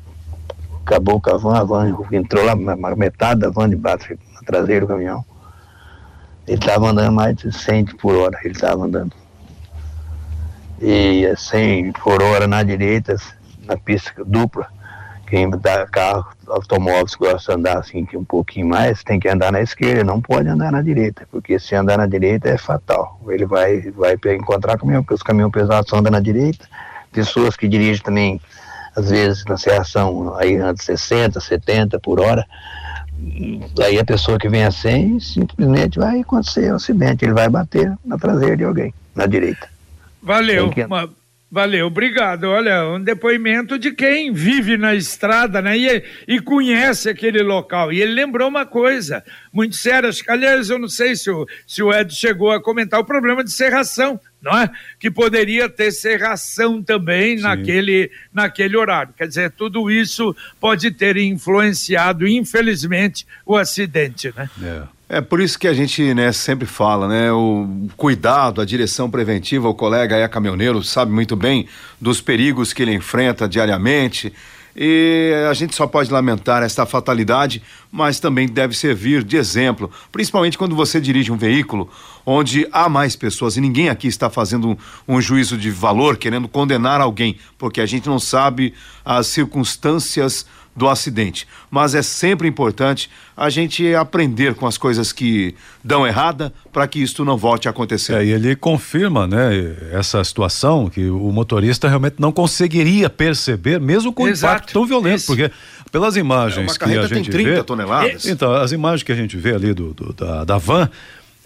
Acabou 0.86 1.20
com 1.20 1.32
a 1.32 1.38
van, 1.38 1.58
a 1.58 1.64
van 1.64 1.98
entrou 2.12 2.46
lá, 2.46 2.56
metade 2.96 3.42
da 3.42 3.50
van 3.50 3.70
debaixo, 3.70 4.18
na 4.34 4.42
traseira 4.42 4.82
do 4.82 4.88
caminhão. 4.88 5.26
Ele 6.48 6.58
estava 6.58 6.90
andando 6.90 7.12
mais 7.12 7.36
de 7.36 7.52
100 7.52 7.86
por 7.98 8.16
hora, 8.16 8.38
ele 8.44 8.54
estava 8.54 8.86
andando. 8.86 9.12
E 10.82 11.32
100 11.36 11.92
por 11.94 12.22
hora 12.22 12.48
na 12.48 12.64
direita, 12.64 13.16
na 13.66 13.78
pista 13.78 14.12
dupla. 14.26 14.68
Quem 15.30 15.48
dá 15.50 15.86
carro, 15.86 16.26
automóveis 16.48 17.14
gosta 17.14 17.54
de 17.54 17.60
andar 17.60 17.78
assim 17.78 18.08
um 18.16 18.24
pouquinho 18.24 18.68
mais, 18.68 19.04
tem 19.04 19.20
que 19.20 19.30
andar 19.30 19.52
na 19.52 19.62
esquerda, 19.62 20.04
não 20.04 20.20
pode 20.20 20.50
andar 20.50 20.72
na 20.72 20.82
direita, 20.82 21.28
porque 21.30 21.60
se 21.60 21.76
andar 21.76 22.00
na 22.00 22.08
direita 22.08 22.50
é 22.50 22.58
fatal. 22.58 23.22
Ele 23.28 23.46
vai, 23.46 23.92
vai 23.92 24.18
encontrar 24.36 24.80
caminhão, 24.80 25.04
porque 25.04 25.14
os 25.14 25.22
caminhões 25.22 25.52
pesados 25.52 25.88
só 25.88 25.98
andam 25.98 26.12
na 26.12 26.20
direita. 26.20 26.68
Pessoas 27.12 27.56
que 27.56 27.68
dirigem 27.68 28.02
também, 28.02 28.42
às 28.96 29.12
vezes, 29.12 29.46
na 29.46 29.56
serração, 29.56 30.36
aí 30.36 30.56
anda 30.56 30.82
60, 30.82 31.40
70 31.40 32.00
por 32.00 32.20
hora. 32.20 32.44
Aí 33.84 34.00
a 34.00 34.06
pessoa 34.06 34.40
que 34.40 34.50
vem 34.50 34.64
a 34.64 34.72
100 34.72 35.20
simplesmente 35.20 36.00
vai 36.00 36.22
acontecer 36.22 36.72
um 36.72 36.78
acidente, 36.78 37.24
ele 37.24 37.34
vai 37.34 37.50
bater 37.50 37.96
na 38.04 38.18
traseira 38.18 38.58
de 38.58 38.64
alguém, 38.64 38.94
na 39.14 39.28
direita. 39.28 39.68
Valeu. 40.24 40.72
Que... 40.72 40.86
Uma 40.86 41.08
Valeu, 41.52 41.88
obrigado. 41.88 42.44
Olha, 42.44 42.86
um 42.90 43.02
depoimento 43.02 43.80
de 43.80 43.92
quem 43.92 44.32
vive 44.32 44.78
na 44.78 44.94
estrada, 44.94 45.60
né? 45.62 45.76
E, 45.76 46.04
e 46.28 46.40
conhece 46.40 47.10
aquele 47.10 47.42
local. 47.42 47.92
E 47.92 48.00
ele 48.00 48.14
lembrou 48.14 48.48
uma 48.48 48.68
coisa 48.68 49.24
muito 49.52 49.76
séria. 49.76 50.12
Aliás, 50.28 50.70
eu 50.70 50.78
não 50.78 50.88
sei 50.88 51.16
se 51.16 51.32
o, 51.32 51.48
se 51.66 51.82
o 51.82 51.92
Ed 51.92 52.14
chegou 52.14 52.52
a 52.52 52.62
comentar 52.62 53.00
o 53.00 53.06
problema 53.06 53.44
de 53.44 53.52
serração, 53.52 54.20
não 54.40 54.56
é? 54.56 54.70
Que 55.00 55.10
poderia 55.10 55.68
ter 55.68 55.92
serração 55.92 56.84
também 56.84 57.40
naquele, 57.40 58.12
naquele 58.32 58.78
horário. 58.78 59.16
Quer 59.18 59.28
dizer, 59.28 59.50
tudo 59.50 59.90
isso 59.90 60.36
pode 60.60 60.92
ter 60.92 61.18
influenciado, 61.18 62.28
infelizmente, 62.28 63.26
o 63.44 63.58
acidente, 63.58 64.32
né? 64.38 64.48
É. 64.62 64.99
É 65.12 65.22
por 65.22 65.42
isso 65.42 65.58
que 65.58 65.68
a 65.68 65.74
gente 65.74 66.14
né, 66.14 66.32
sempre 66.32 66.68
fala, 66.68 67.08
né? 67.08 67.32
O 67.32 67.68
cuidado, 67.98 68.62
a 68.62 68.66
direção 68.66 69.10
preventiva, 69.10 69.68
o 69.68 69.74
colega 69.74 70.16
é 70.16 70.28
caminhoneiro, 70.28 70.84
sabe 70.84 71.12
muito 71.12 71.36
bem 71.36 71.68
dos 72.00 72.22
perigos 72.22 72.74
que 72.74 72.84
ele 72.84 72.94
enfrenta 72.94 73.50
diariamente. 73.50 74.32
E 74.76 75.34
a 75.50 75.54
gente 75.56 75.76
só 75.76 75.88
pode 75.88 76.12
lamentar 76.12 76.62
esta 76.62 76.86
fatalidade, 76.86 77.60
mas 77.92 78.20
também 78.20 78.48
deve 78.48 78.76
servir 78.76 79.24
de 79.24 79.36
exemplo, 79.36 79.90
principalmente 80.12 80.60
quando 80.60 80.76
você 80.76 81.02
dirige 81.02 81.32
um 81.32 81.38
veículo 81.38 81.90
onde 82.24 82.68
há 82.72 82.88
mais 82.88 83.16
pessoas 83.16 83.58
e 83.58 83.62
ninguém 83.62 83.90
aqui 83.90 84.08
está 84.08 84.30
fazendo 84.30 84.70
um, 84.70 84.78
um 85.16 85.20
juízo 85.20 85.58
de 85.58 85.72
valor, 85.72 86.18
querendo 86.18 86.48
condenar 86.48 87.02
alguém, 87.02 87.36
porque 87.58 87.82
a 87.82 87.86
gente 87.88 88.08
não 88.08 88.20
sabe 88.20 88.76
as 89.04 89.26
circunstâncias 89.26 90.46
do 90.80 90.88
acidente. 90.88 91.46
Mas 91.70 91.94
é 91.94 92.02
sempre 92.02 92.48
importante 92.48 93.10
a 93.36 93.50
gente 93.50 93.94
aprender 93.94 94.56
com 94.56 94.66
as 94.66 94.78
coisas 94.78 95.12
que 95.12 95.54
dão 95.84 96.08
errada 96.08 96.54
para 96.72 96.88
que 96.88 97.02
isso 97.02 97.24
não 97.26 97.38
volte 97.38 97.68
a 97.68 97.72
acontecer. 97.72 98.14
É, 98.14 98.26
e 98.26 98.32
ele 98.32 98.56
confirma, 98.56 99.28
né, 99.28 99.76
essa 99.92 100.24
situação 100.24 100.90
que 100.90 101.10
o 101.10 101.32
motorista 101.32 101.88
realmente 101.90 102.16
não 102.18 102.32
conseguiria 102.32 103.10
perceber, 103.10 103.80
mesmo 103.80 104.14
com 104.14 104.28
Exato. 104.28 104.56
impacto 104.56 104.74
tão 104.74 104.86
violento, 104.86 105.18
Isso. 105.18 105.28
porque 105.28 105.52
pelas 105.92 106.16
imagens 106.16 106.76
é, 106.76 106.78
que 106.78 106.84
a 106.86 107.02
gente 107.08 107.10
tem 107.10 107.24
30 107.24 107.50
vê, 107.50 107.64
toneladas. 107.64 108.26
Então, 108.26 108.54
as 108.54 108.72
imagens 108.72 109.04
que 109.04 109.12
a 109.12 109.16
gente 109.16 109.36
vê 109.36 109.54
ali 109.54 109.74
do, 109.74 109.94
do 109.94 110.14
da, 110.14 110.46
da 110.46 110.58
van, 110.58 110.90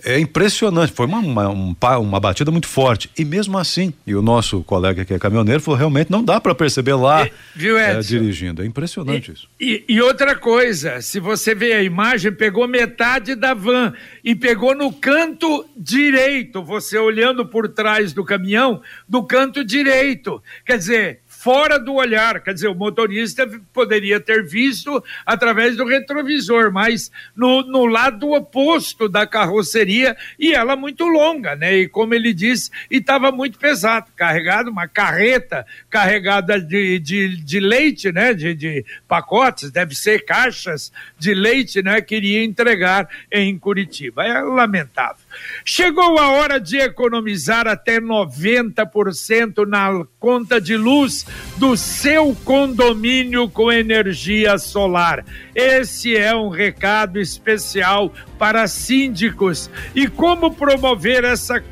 é 0.04 0.20
impressionante, 0.20 0.92
foi 0.92 1.06
uma, 1.06 1.20
uma, 1.20 1.98
uma, 2.00 2.20
batida 2.20 2.50
muito 2.52 2.68
forte. 2.68 3.10
E 3.18 3.24
mesmo 3.24 3.58
assim, 3.58 3.94
e 4.08 4.16
o 4.16 4.22
nosso 4.22 4.64
colega 4.64 5.06
que 5.06 5.14
é 5.14 5.20
caminhoneiro 5.20 5.62
falou: 5.62 5.78
realmente 5.78 6.12
não 6.12 6.24
dá 6.24 6.42
para 6.42 6.56
perceber 6.56 6.96
lá 6.96 7.26
e, 7.26 7.32
viu, 7.56 7.78
é, 7.78 8.00
dirigindo. 8.00 8.64
É 8.64 8.66
impressionante 8.66 9.30
e, 9.30 9.34
isso. 9.34 9.48
E, 9.60 9.84
e, 9.88 10.02
outra 10.02 10.36
coisa, 10.36 11.02
se 11.02 11.20
você 11.20 11.54
vê 11.54 11.74
a 11.74 11.84
imagem, 11.84 12.32
pegou 12.32 12.68
metade 12.68 13.36
da 13.36 13.54
van 13.54 13.94
e 14.24 14.34
pegou 14.36 14.76
no 14.76 14.92
canto 14.92 15.66
direito, 15.78 16.64
você 16.64 16.98
olhando 16.98 17.46
por 17.46 17.70
trás 17.70 18.14
do 18.14 18.26
caminhão, 18.26 18.82
do 19.08 19.24
canto 19.24 19.64
direito. 19.64 20.42
Quer 20.66 20.78
dizer, 20.78 21.20
fora 21.44 21.78
do 21.78 21.96
olhar. 21.96 22.40
Quer 22.40 22.54
dizer, 22.54 22.70
o 22.70 22.74
motorista 22.74 23.46
poderia 23.74 24.18
ter 24.18 24.48
visto 24.48 25.04
através 25.26 25.76
do 25.76 25.86
retrovisor, 25.86 26.72
mas 26.72 27.12
no, 27.36 27.62
no 27.64 27.86
lado 27.86 28.32
oposto 28.32 29.10
da 29.10 29.28
carroceria 29.28 30.16
e 30.40 30.54
ela 30.54 30.78
muito 30.78 31.06
longa, 31.06 31.54
né? 31.54 31.80
E 31.80 31.90
como 31.90 32.14
ele 32.14 32.34
disse, 32.34 32.72
estava 32.90 33.30
muito 33.30 33.60
pesado, 33.60 34.10
carregado, 34.16 34.72
uma 34.72 34.88
carreta 34.88 35.68
carregada 35.90 36.62
de, 36.62 36.98
de, 37.00 37.36
de 37.36 37.60
leite, 37.60 38.10
né? 38.10 38.34
De, 38.34 38.56
de 38.56 38.86
pacotes, 39.06 39.70
deve 39.70 39.96
ser 39.96 40.24
caixas 40.24 40.94
de 41.20 41.34
leite, 41.34 41.84
né? 41.84 42.00
Queria 42.00 42.42
entregar 42.42 43.10
em 43.30 43.60
Curitiba. 43.60 44.26
É 44.26 44.40
lamentável. 44.40 45.23
Chegou 45.66 46.18
a 46.20 46.32
hora 46.32 46.60
de 46.60 46.78
economizar 46.78 47.68
até 47.68 48.00
90% 48.00 49.66
na 49.68 50.06
conta 50.20 50.60
de 50.60 50.76
luz 50.76 51.26
do 51.58 51.76
seu 51.78 52.36
condomínio 52.44 53.50
com 53.50 53.72
energia 53.72 54.58
solar. 54.58 55.26
Esse 55.56 56.16
é 56.18 56.36
um 56.36 56.50
recado 56.50 57.20
especial 57.20 58.12
para 58.38 58.68
síndicos. 58.68 59.70
E 59.96 60.08
como 60.08 60.54
promover 60.54 61.24
essa 61.24 61.64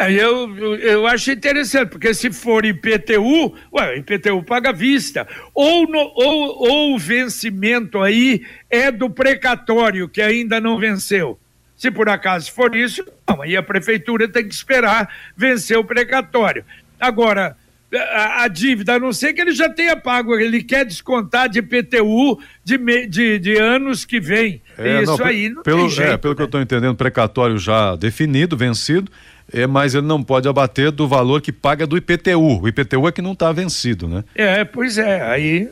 É, 0.00 0.12
eu, 0.12 0.76
eu 0.78 1.06
acho 1.06 1.30
interessante, 1.30 1.90
porque 1.90 2.14
se 2.14 2.32
for 2.32 2.64
IPTU, 2.64 3.54
ué, 3.72 3.98
IPTU 3.98 4.42
paga 4.42 4.72
vista. 4.72 5.28
Ou, 5.54 5.86
no, 5.86 5.98
ou, 5.98 6.68
ou 6.70 6.94
o 6.94 6.98
vencimento 6.98 8.00
aí 8.00 8.42
é 8.70 8.90
do 8.90 9.10
precatório, 9.10 10.08
que 10.08 10.22
ainda 10.22 10.58
não 10.58 10.78
venceu. 10.78 11.38
Se 11.76 11.90
por 11.90 12.08
acaso 12.08 12.50
for 12.52 12.74
isso, 12.74 13.04
não, 13.28 13.42
aí 13.42 13.56
a 13.56 13.62
prefeitura 13.62 14.26
tem 14.26 14.46
que 14.46 14.54
esperar 14.54 15.08
vencer 15.36 15.78
o 15.78 15.84
precatório. 15.84 16.64
Agora, 16.98 17.56
a, 17.94 18.44
a, 18.44 18.48
dívida, 18.48 18.94
a 18.94 18.98
não 18.98 19.12
ser 19.12 19.32
que 19.32 19.40
ele 19.40 19.52
já 19.52 19.68
tenha 19.68 19.96
pago, 19.96 20.38
ele 20.38 20.62
quer 20.62 20.84
descontar 20.84 21.48
de 21.48 21.60
PTU 21.60 22.38
de, 22.62 22.78
de, 23.06 23.38
de 23.38 23.56
anos 23.56 24.04
que 24.04 24.20
vem. 24.20 24.62
É, 24.78 25.02
Isso 25.02 25.18
não, 25.18 25.26
aí 25.26 25.48
não 25.48 25.62
pelo, 25.62 25.80
tem 25.80 25.90
jeito, 25.90 26.12
é, 26.12 26.16
pelo 26.16 26.32
né? 26.32 26.36
que 26.36 26.42
eu 26.42 26.46
estou 26.46 26.60
entendendo, 26.60 26.94
precatório 26.94 27.58
já 27.58 27.96
definido, 27.96 28.56
vencido, 28.56 29.10
é, 29.52 29.66
mas 29.66 29.94
ele 29.94 30.06
não 30.06 30.22
pode 30.22 30.48
abater 30.48 30.90
do 30.90 31.06
valor 31.06 31.40
que 31.40 31.52
paga 31.52 31.86
do 31.86 31.96
IPTU. 31.96 32.60
O 32.62 32.68
IPTU 32.68 33.08
é 33.08 33.12
que 33.12 33.22
não 33.22 33.32
está 33.32 33.52
vencido, 33.52 34.08
né? 34.08 34.24
É, 34.34 34.64
pois 34.64 34.98
é, 34.98 35.22
aí 35.22 35.68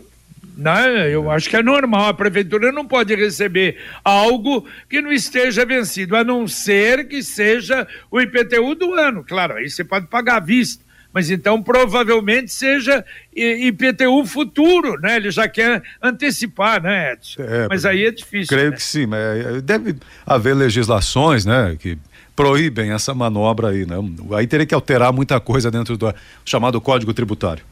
né? 0.58 1.08
Eu 1.08 1.30
acho 1.30 1.48
que 1.48 1.56
é 1.56 1.62
normal, 1.62 2.08
a 2.08 2.14
prefeitura 2.14 2.72
não 2.72 2.84
pode 2.84 3.14
receber 3.14 3.76
algo 4.04 4.66
que 4.90 5.00
não 5.00 5.12
esteja 5.12 5.64
vencido, 5.64 6.16
a 6.16 6.24
não 6.24 6.48
ser 6.48 7.06
que 7.06 7.22
seja 7.22 7.86
o 8.10 8.20
IPTU 8.20 8.74
do 8.74 8.92
ano. 8.94 9.24
Claro, 9.24 9.54
aí 9.54 9.70
você 9.70 9.84
pode 9.84 10.08
pagar 10.08 10.38
à 10.38 10.40
vista 10.40 10.88
mas 11.12 11.30
então 11.30 11.62
provavelmente 11.62 12.52
seja 12.52 13.04
IPTU 13.34 14.26
futuro, 14.26 15.00
né? 15.00 15.16
Ele 15.16 15.30
já 15.30 15.48
quer 15.48 15.82
antecipar, 16.02 16.82
né, 16.82 17.12
Edson? 17.12 17.42
É, 17.42 17.66
mas 17.68 17.84
aí 17.84 18.04
é 18.04 18.10
difícil. 18.10 18.48
Creio 18.48 18.70
né? 18.70 18.76
que 18.76 18.82
sim, 18.82 19.06
mas 19.06 19.20
é, 19.20 19.60
deve 19.60 19.96
haver 20.26 20.54
legislações, 20.54 21.44
né, 21.44 21.76
que 21.78 21.98
proíbem 22.38 22.92
essa 22.92 23.12
manobra 23.12 23.70
aí, 23.70 23.84
né? 23.84 23.96
Aí 24.36 24.46
teria 24.46 24.64
que 24.64 24.72
alterar 24.72 25.12
muita 25.12 25.40
coisa 25.40 25.72
dentro 25.72 25.96
do 25.96 26.14
chamado 26.44 26.80
Código 26.80 27.12
Tributário. 27.12 27.64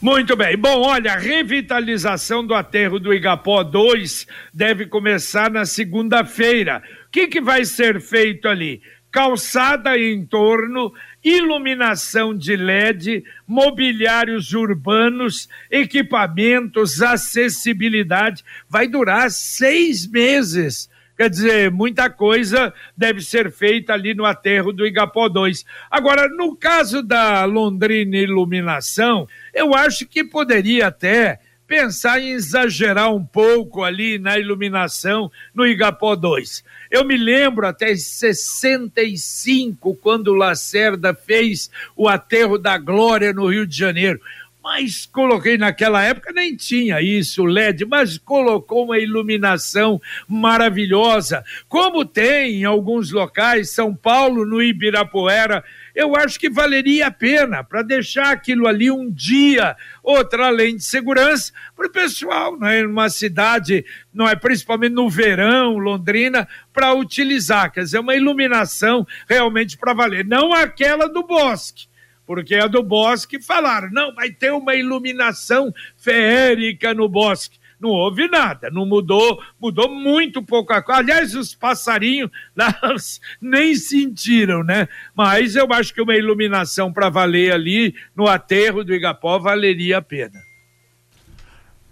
Muito 0.00 0.34
bem. 0.34 0.56
Bom, 0.56 0.80
olha, 0.80 1.12
a 1.12 1.18
revitalização 1.18 2.46
do 2.46 2.54
aterro 2.54 2.98
do 2.98 3.12
Igapó 3.12 3.62
2 3.62 4.26
deve 4.54 4.86
começar 4.86 5.50
na 5.50 5.66
segunda-feira. 5.66 6.82
O 7.08 7.10
que, 7.12 7.26
que 7.26 7.42
vai 7.42 7.66
ser 7.66 8.00
feito 8.00 8.48
ali? 8.48 8.80
Calçada 9.12 9.98
em 9.98 10.24
torno, 10.24 10.94
iluminação 11.22 12.34
de 12.34 12.56
LED, 12.56 13.22
mobiliários 13.46 14.54
urbanos, 14.54 15.46
equipamentos, 15.70 17.02
acessibilidade. 17.02 18.42
Vai 18.66 18.88
durar 18.88 19.30
seis 19.30 20.06
meses. 20.06 20.88
Quer 21.20 21.28
dizer, 21.28 21.70
muita 21.70 22.08
coisa 22.08 22.72
deve 22.96 23.20
ser 23.20 23.52
feita 23.52 23.92
ali 23.92 24.14
no 24.14 24.24
aterro 24.24 24.72
do 24.72 24.86
Igapó 24.86 25.28
2. 25.28 25.66
Agora, 25.90 26.26
no 26.30 26.56
caso 26.56 27.02
da 27.02 27.44
Londrina 27.44 28.16
Iluminação, 28.16 29.28
eu 29.52 29.74
acho 29.74 30.06
que 30.06 30.24
poderia 30.24 30.86
até 30.86 31.38
pensar 31.66 32.22
em 32.22 32.30
exagerar 32.30 33.14
um 33.14 33.22
pouco 33.22 33.84
ali 33.84 34.18
na 34.18 34.38
iluminação 34.38 35.30
no 35.54 35.66
Igapó 35.66 36.16
2. 36.16 36.64
Eu 36.90 37.04
me 37.04 37.16
lembro 37.16 37.64
até 37.64 37.94
65, 37.94 39.94
quando 39.96 40.28
o 40.28 40.34
Lacerda 40.34 41.14
fez 41.14 41.70
o 41.94 42.08
aterro 42.08 42.58
da 42.58 42.76
Glória 42.76 43.32
no 43.32 43.46
Rio 43.46 43.64
de 43.64 43.76
Janeiro. 43.76 44.20
Mas 44.62 45.06
coloquei 45.06 45.56
naquela 45.56 46.02
época, 46.02 46.32
nem 46.32 46.54
tinha 46.54 47.00
isso, 47.00 47.44
LED, 47.44 47.86
mas 47.86 48.18
colocou 48.18 48.84
uma 48.84 48.98
iluminação 48.98 50.00
maravilhosa. 50.28 51.42
Como 51.66 52.04
tem 52.04 52.60
em 52.60 52.64
alguns 52.64 53.10
locais, 53.10 53.70
São 53.70 53.94
Paulo, 53.94 54.44
no 54.44 54.62
Ibirapuera, 54.62 55.64
eu 55.94 56.14
acho 56.14 56.38
que 56.38 56.50
valeria 56.50 57.06
a 57.06 57.10
pena 57.10 57.64
para 57.64 57.80
deixar 57.80 58.32
aquilo 58.32 58.66
ali 58.66 58.90
um 58.90 59.10
dia, 59.10 59.74
outra 60.02 60.48
além 60.48 60.76
de 60.76 60.84
segurança, 60.84 61.52
para 61.74 61.86
o 61.86 61.90
pessoal, 61.90 62.58
né, 62.58 62.82
numa 62.82 63.08
cidade, 63.08 63.84
não 64.12 64.28
é 64.28 64.36
principalmente 64.36 64.92
no 64.92 65.08
verão, 65.08 65.78
Londrina, 65.78 66.46
para 66.70 66.92
utilizar, 66.92 67.72
quer 67.72 67.84
dizer, 67.84 67.98
uma 67.98 68.14
iluminação 68.14 69.06
realmente 69.26 69.78
para 69.78 69.94
valer, 69.94 70.24
não 70.24 70.52
aquela 70.52 71.08
do 71.08 71.22
bosque 71.22 71.88
porque 72.30 72.54
a 72.54 72.68
do 72.68 72.80
bosque 72.80 73.42
falaram, 73.42 73.90
não, 73.90 74.14
vai 74.14 74.30
ter 74.30 74.52
uma 74.52 74.76
iluminação 74.76 75.74
feérica 75.96 76.94
no 76.94 77.08
bosque 77.08 77.58
não 77.80 77.88
houve 77.88 78.28
nada, 78.28 78.70
não 78.70 78.86
mudou, 78.86 79.42
mudou 79.58 79.88
muito 79.88 80.42
pouca 80.42 80.82
coisa. 80.82 81.00
Aliás, 81.00 81.34
os 81.34 81.54
passarinhos 81.54 82.30
nem 83.40 83.74
sentiram, 83.74 84.62
né? 84.62 84.86
Mas 85.16 85.56
eu 85.56 85.66
acho 85.72 85.94
que 85.94 86.02
uma 86.02 86.14
iluminação 86.14 86.92
para 86.92 87.08
valer 87.08 87.52
ali 87.52 87.94
no 88.14 88.28
aterro 88.28 88.84
do 88.84 88.94
Igapó 88.94 89.38
valeria 89.38 89.96
a 89.96 90.02
pena. 90.02 90.49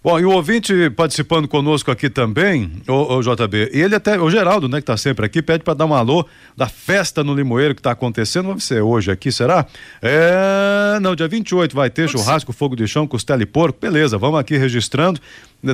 Bom, 0.08 0.18
e 0.18 0.24
o 0.24 0.30
ouvinte 0.30 0.88
participando 0.88 1.46
conosco 1.46 1.90
aqui 1.90 2.08
também, 2.08 2.72
o, 2.88 3.16
o 3.16 3.20
JB, 3.20 3.72
e 3.74 3.82
ele 3.82 3.94
até, 3.94 4.18
o 4.18 4.30
Geraldo, 4.30 4.66
né, 4.66 4.78
que 4.78 4.84
está 4.84 4.96
sempre 4.96 5.26
aqui, 5.26 5.42
pede 5.42 5.62
para 5.62 5.74
dar 5.74 5.84
um 5.84 5.92
alô 5.92 6.26
da 6.56 6.66
festa 6.66 7.22
no 7.22 7.34
Limoeiro 7.34 7.74
que 7.74 7.80
está 7.80 7.90
acontecendo, 7.90 8.48
vai 8.48 8.58
ser 8.58 8.80
hoje 8.80 9.10
aqui, 9.10 9.30
será? 9.30 9.66
É, 10.00 10.98
não, 11.02 11.14
dia 11.14 11.28
28 11.28 11.76
vai 11.76 11.90
ter 11.90 12.08
churrasco, 12.08 12.54
fogo 12.54 12.74
de 12.74 12.88
chão, 12.88 13.06
costela 13.06 13.42
e 13.42 13.44
porco, 13.44 13.78
beleza, 13.78 14.16
vamos 14.16 14.40
aqui 14.40 14.56
registrando, 14.56 15.20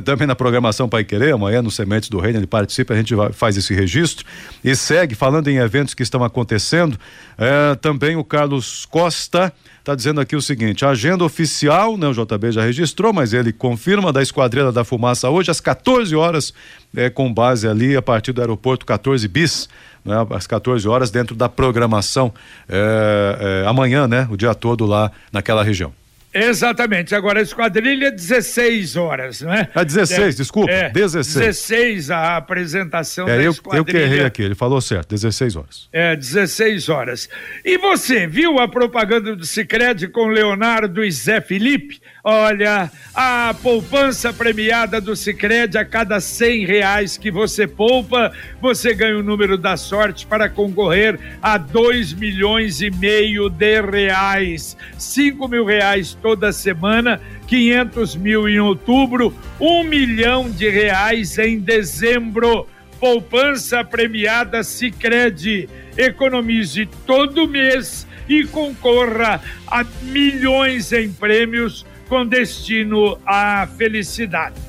também 0.03 0.27
na 0.27 0.35
programação 0.35 0.89
Pai 0.89 1.03
Querer, 1.03 1.33
amanhã 1.33 1.61
no 1.61 1.69
Sementes 1.69 2.09
do 2.09 2.19
Reino 2.19 2.39
ele 2.39 2.47
participa, 2.47 2.93
a 2.93 2.97
gente 2.97 3.13
faz 3.33 3.55
esse 3.57 3.73
registro 3.73 4.25
e 4.63 4.75
segue 4.75 5.15
falando 5.15 5.47
em 5.47 5.57
eventos 5.57 5.93
que 5.93 6.03
estão 6.03 6.23
acontecendo, 6.23 6.97
é, 7.37 7.75
também 7.75 8.15
o 8.15 8.23
Carlos 8.23 8.85
Costa, 8.85 9.53
Está 9.85 9.93
dizendo 9.93 10.19
aqui 10.19 10.35
o 10.35 10.41
seguinte: 10.41 10.83
a 10.83 10.89
agenda 10.89 11.23
oficial, 11.23 11.95
né, 11.95 12.07
o 12.07 12.11
JB 12.11 12.53
já 12.53 12.63
registrou, 12.63 13.13
mas 13.13 13.33
ele 13.33 13.53
confirma 13.53 14.11
da 14.11 14.19
Esquadrilha 14.19 14.71
da 14.71 14.83
Fumaça 14.83 15.29
hoje 15.29 15.51
às 15.51 15.61
14 15.61 16.15
horas, 16.15 16.51
é, 16.97 17.07
com 17.07 17.31
base 17.31 17.67
ali 17.67 17.95
a 17.95 18.01
partir 18.01 18.31
do 18.31 18.41
aeroporto 18.41 18.83
14 18.83 19.27
bis, 19.27 19.69
né, 20.03 20.15
às 20.31 20.47
14 20.47 20.87
horas, 20.87 21.11
dentro 21.11 21.35
da 21.35 21.47
programação 21.47 22.33
é, 22.67 23.61
é, 23.63 23.67
amanhã, 23.67 24.07
né, 24.07 24.27
o 24.31 24.35
dia 24.35 24.55
todo 24.55 24.87
lá 24.87 25.11
naquela 25.31 25.63
região. 25.63 25.93
Exatamente. 26.35 27.15
Agora 27.15 27.39
a 27.39 27.41
esquadrilha 27.41 28.11
16 28.11 28.97
horas, 28.97 29.41
não 29.41 29.53
é? 29.53 29.69
É 29.73 29.85
16, 29.85 30.21
é, 30.21 30.37
desculpa. 30.37 30.71
É, 30.71 30.89
16. 30.89 31.45
16 31.45 32.11
a 32.11 32.37
apresentação 32.37 33.27
é, 33.27 33.37
da 33.37 33.43
eu, 33.43 33.51
esquadrilha. 33.51 33.79
Eu 33.79 33.85
que 33.85 33.97
errei 33.97 34.25
aqui, 34.25 34.43
ele 34.43 34.55
falou 34.55 34.81
certo, 34.81 35.09
16 35.09 35.55
horas. 35.55 35.89
É, 35.93 36.15
16 36.15 36.89
horas. 36.89 37.29
E 37.63 37.77
você 37.77 38.27
viu 38.27 38.59
a 38.59 38.67
propaganda 38.67 39.35
do 39.35 39.45
Sicredi 39.45 40.09
com 40.09 40.27
Leonardo 40.27 41.03
e 41.03 41.11
Zé 41.11 41.39
Felipe? 41.39 42.01
Olha, 42.27 42.91
a 43.13 43.55
poupança 43.61 44.33
premiada 44.33 44.99
do 44.99 45.15
Sicredi 45.15 45.77
a 45.77 45.85
cada 45.85 46.19
cem 46.19 46.65
reais 46.65 47.19
que 47.19 47.29
você 47.29 47.67
poupa, 47.67 48.33
você 48.59 48.95
ganha 48.95 49.19
o 49.19 49.21
número 49.21 49.59
da 49.59 49.77
sorte 49.77 50.25
para 50.25 50.49
concorrer 50.49 51.19
a 51.39 51.59
dois 51.59 52.13
milhões 52.13 52.81
e 52.81 52.89
meio 52.89 53.47
de 53.47 53.79
reais. 53.79 54.75
Cinco 54.97 55.47
mil 55.47 55.65
reais 55.65 56.17
toda 56.19 56.51
semana, 56.51 57.21
quinhentos 57.45 58.15
mil 58.15 58.49
em 58.49 58.59
outubro, 58.59 59.31
um 59.61 59.83
milhão 59.83 60.49
de 60.49 60.67
reais 60.67 61.37
em 61.37 61.59
dezembro. 61.59 62.67
poupança 62.99 63.83
premiada 63.83 64.63
Sicredi. 64.63 65.69
Economize 65.95 66.87
todo 67.05 67.47
mês 67.47 68.07
e 68.27 68.45
concorra 68.45 69.39
a 69.67 69.85
milhões 70.01 70.91
em 70.91 71.11
prêmios 71.11 71.85
com 72.07 72.25
destino 72.25 73.19
à 73.25 73.67
felicidade. 73.67 74.59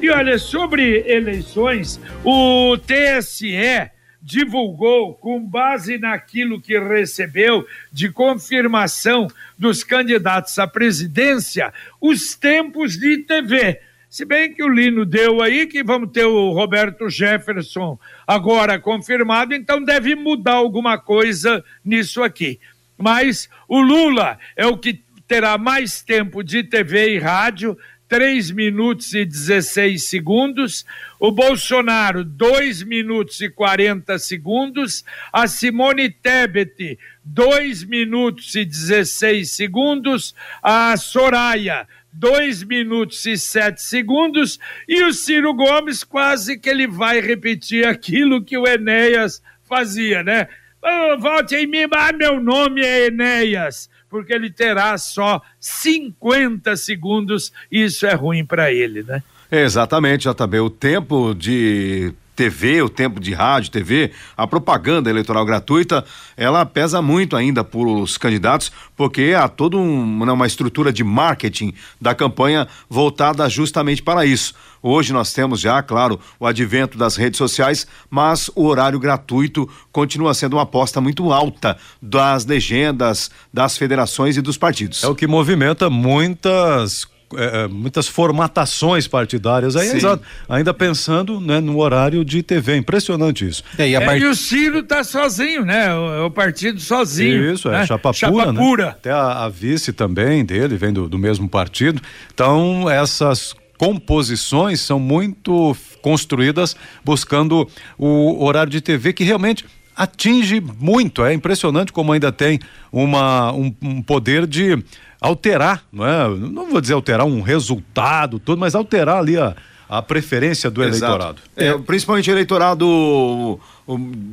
E 0.00 0.10
olha, 0.10 0.38
sobre 0.38 1.04
eleições, 1.06 2.00
o 2.24 2.76
TSE 2.76 3.90
divulgou, 4.22 5.14
com 5.14 5.44
base 5.44 5.98
naquilo 5.98 6.60
que 6.60 6.78
recebeu 6.78 7.66
de 7.92 8.08
confirmação 8.10 9.26
dos 9.58 9.82
candidatos 9.82 10.58
à 10.58 10.66
presidência, 10.66 11.72
os 12.00 12.34
tempos 12.34 12.96
de 12.96 13.18
TV. 13.18 13.80
Se 14.08 14.24
bem 14.24 14.52
que 14.52 14.62
o 14.62 14.68
Lino 14.68 15.04
deu 15.04 15.42
aí 15.42 15.66
que 15.66 15.82
vamos 15.82 16.10
ter 16.12 16.24
o 16.24 16.52
Roberto 16.52 17.08
Jefferson 17.08 17.98
agora 18.26 18.78
confirmado, 18.78 19.54
então 19.54 19.82
deve 19.82 20.14
mudar 20.14 20.54
alguma 20.54 20.98
coisa 20.98 21.64
nisso 21.84 22.22
aqui. 22.22 22.60
Mas 22.98 23.48
o 23.66 23.80
Lula 23.80 24.38
é 24.54 24.66
o 24.66 24.76
que 24.76 25.02
terá 25.32 25.56
mais 25.56 26.02
tempo 26.02 26.44
de 26.44 26.62
TV 26.62 27.14
e 27.14 27.18
rádio, 27.18 27.74
3 28.06 28.50
minutos 28.50 29.14
e 29.14 29.24
16 29.24 30.06
segundos, 30.10 30.84
o 31.18 31.32
Bolsonaro, 31.32 32.22
2 32.22 32.82
minutos 32.82 33.40
e 33.40 33.48
40 33.48 34.18
segundos, 34.18 35.02
a 35.32 35.46
Simone 35.46 36.10
Tebet, 36.10 36.98
2 37.24 37.84
minutos 37.84 38.54
e 38.54 38.66
16 38.66 39.50
segundos, 39.50 40.34
a 40.62 40.94
Soraya, 40.98 41.88
2 42.12 42.64
minutos 42.64 43.24
e 43.24 43.38
7 43.38 43.80
segundos, 43.80 44.60
e 44.86 45.02
o 45.02 45.14
Ciro 45.14 45.54
Gomes 45.54 46.04
quase 46.04 46.58
que 46.58 46.68
ele 46.68 46.86
vai 46.86 47.22
repetir 47.22 47.86
aquilo 47.86 48.44
que 48.44 48.58
o 48.58 48.68
Enéas 48.68 49.42
fazia, 49.66 50.22
né? 50.22 50.46
Oh, 50.82 51.18
volte 51.18 51.56
em 51.56 51.66
mim, 51.66 51.86
ah, 51.90 52.12
meu 52.12 52.38
nome 52.38 52.82
é 52.82 53.06
Enéas 53.06 53.88
porque 54.12 54.34
ele 54.34 54.50
terá 54.50 54.98
só 54.98 55.40
50 55.58 56.76
segundos 56.76 57.50
e 57.72 57.84
isso 57.84 58.04
é 58.04 58.12
ruim 58.12 58.44
para 58.44 58.70
ele, 58.70 59.02
né? 59.02 59.22
Exatamente, 59.50 60.28
JB. 60.28 60.60
O 60.60 60.68
tempo 60.68 61.34
de 61.34 62.12
TV, 62.34 62.82
o 62.82 62.88
tempo 62.88 63.20
de 63.20 63.32
rádio, 63.32 63.70
TV, 63.70 64.10
a 64.36 64.46
propaganda 64.46 65.10
eleitoral 65.10 65.44
gratuita, 65.44 66.04
ela 66.36 66.64
pesa 66.64 67.02
muito 67.02 67.36
ainda 67.36 67.62
para 67.62 67.80
os 67.80 68.16
candidatos, 68.16 68.72
porque 68.96 69.34
há 69.36 69.48
toda 69.48 69.76
um, 69.76 70.24
né, 70.24 70.32
uma 70.32 70.46
estrutura 70.46 70.92
de 70.92 71.04
marketing 71.04 71.74
da 72.00 72.14
campanha 72.14 72.66
voltada 72.88 73.48
justamente 73.48 74.02
para 74.02 74.24
isso. 74.24 74.54
Hoje 74.82 75.12
nós 75.12 75.32
temos 75.32 75.60
já, 75.60 75.80
claro, 75.82 76.18
o 76.40 76.46
advento 76.46 76.98
das 76.98 77.14
redes 77.14 77.38
sociais, 77.38 77.86
mas 78.10 78.50
o 78.56 78.66
horário 78.66 78.98
gratuito 78.98 79.68
continua 79.92 80.34
sendo 80.34 80.56
uma 80.56 80.62
aposta 80.62 81.00
muito 81.00 81.32
alta 81.32 81.76
das 82.00 82.44
legendas, 82.44 83.30
das 83.52 83.76
federações 83.76 84.36
e 84.36 84.40
dos 84.40 84.56
partidos. 84.56 85.04
É 85.04 85.06
o 85.06 85.14
que 85.14 85.26
movimenta 85.26 85.88
muitas 85.88 87.11
é, 87.36 87.64
é, 87.64 87.68
muitas 87.68 88.08
formatações 88.08 89.06
partidárias 89.06 89.76
aí, 89.76 89.88
exato, 89.88 90.22
ainda 90.48 90.72
pensando 90.72 91.40
né, 91.40 91.60
no 91.60 91.78
horário 91.78 92.24
de 92.24 92.42
TV, 92.42 92.76
impressionante 92.76 93.46
isso. 93.46 93.62
É, 93.78 93.88
e, 93.88 93.94
part... 94.00 94.20
é, 94.20 94.24
e, 94.24 94.26
o 94.26 94.34
Ciro 94.34 94.80
está 94.80 95.04
sozinho, 95.04 95.64
né? 95.64 95.94
O, 95.94 96.26
o, 96.26 96.30
partido 96.30 96.80
sozinho. 96.80 97.52
Isso, 97.52 97.68
é, 97.68 97.72
né? 97.72 97.86
chapa, 97.86 98.12
chapa 98.12 98.32
pura, 98.32 98.54
pura. 98.54 98.84
Né? 98.86 98.90
Até 98.90 99.10
a, 99.10 99.44
a, 99.44 99.48
vice 99.48 99.92
também 99.92 100.44
dele, 100.44 100.76
vem 100.76 100.92
do, 100.92 101.08
do 101.08 101.18
mesmo 101.18 101.48
partido. 101.48 102.00
Então, 102.32 102.88
essas 102.88 103.54
composições 103.76 104.80
são 104.80 105.00
muito 105.00 105.76
construídas 106.00 106.76
buscando 107.04 107.68
o 107.98 108.44
horário 108.44 108.70
de 108.70 108.80
TV 108.80 109.12
que 109.12 109.24
realmente 109.24 109.64
atinge 110.02 110.60
muito. 110.60 111.24
É 111.24 111.32
impressionante 111.32 111.92
como 111.92 112.12
ainda 112.12 112.32
tem 112.32 112.58
uma, 112.90 113.52
um, 113.52 113.74
um 113.82 114.02
poder 114.02 114.46
de 114.46 114.82
alterar, 115.20 115.84
não 115.92 116.06
é? 116.06 116.28
Não 116.28 116.68
vou 116.68 116.80
dizer 116.80 116.94
alterar 116.94 117.26
um 117.26 117.40
resultado 117.40 118.38
todo, 118.38 118.58
mas 118.58 118.74
alterar 118.74 119.18
ali 119.18 119.38
a, 119.38 119.54
a 119.88 120.02
preferência 120.02 120.70
do 120.70 120.82
Exato. 120.82 121.04
eleitorado. 121.04 121.42
É, 121.56 121.78
principalmente 121.78 122.30
o 122.30 122.32
eleitorado 122.32 123.60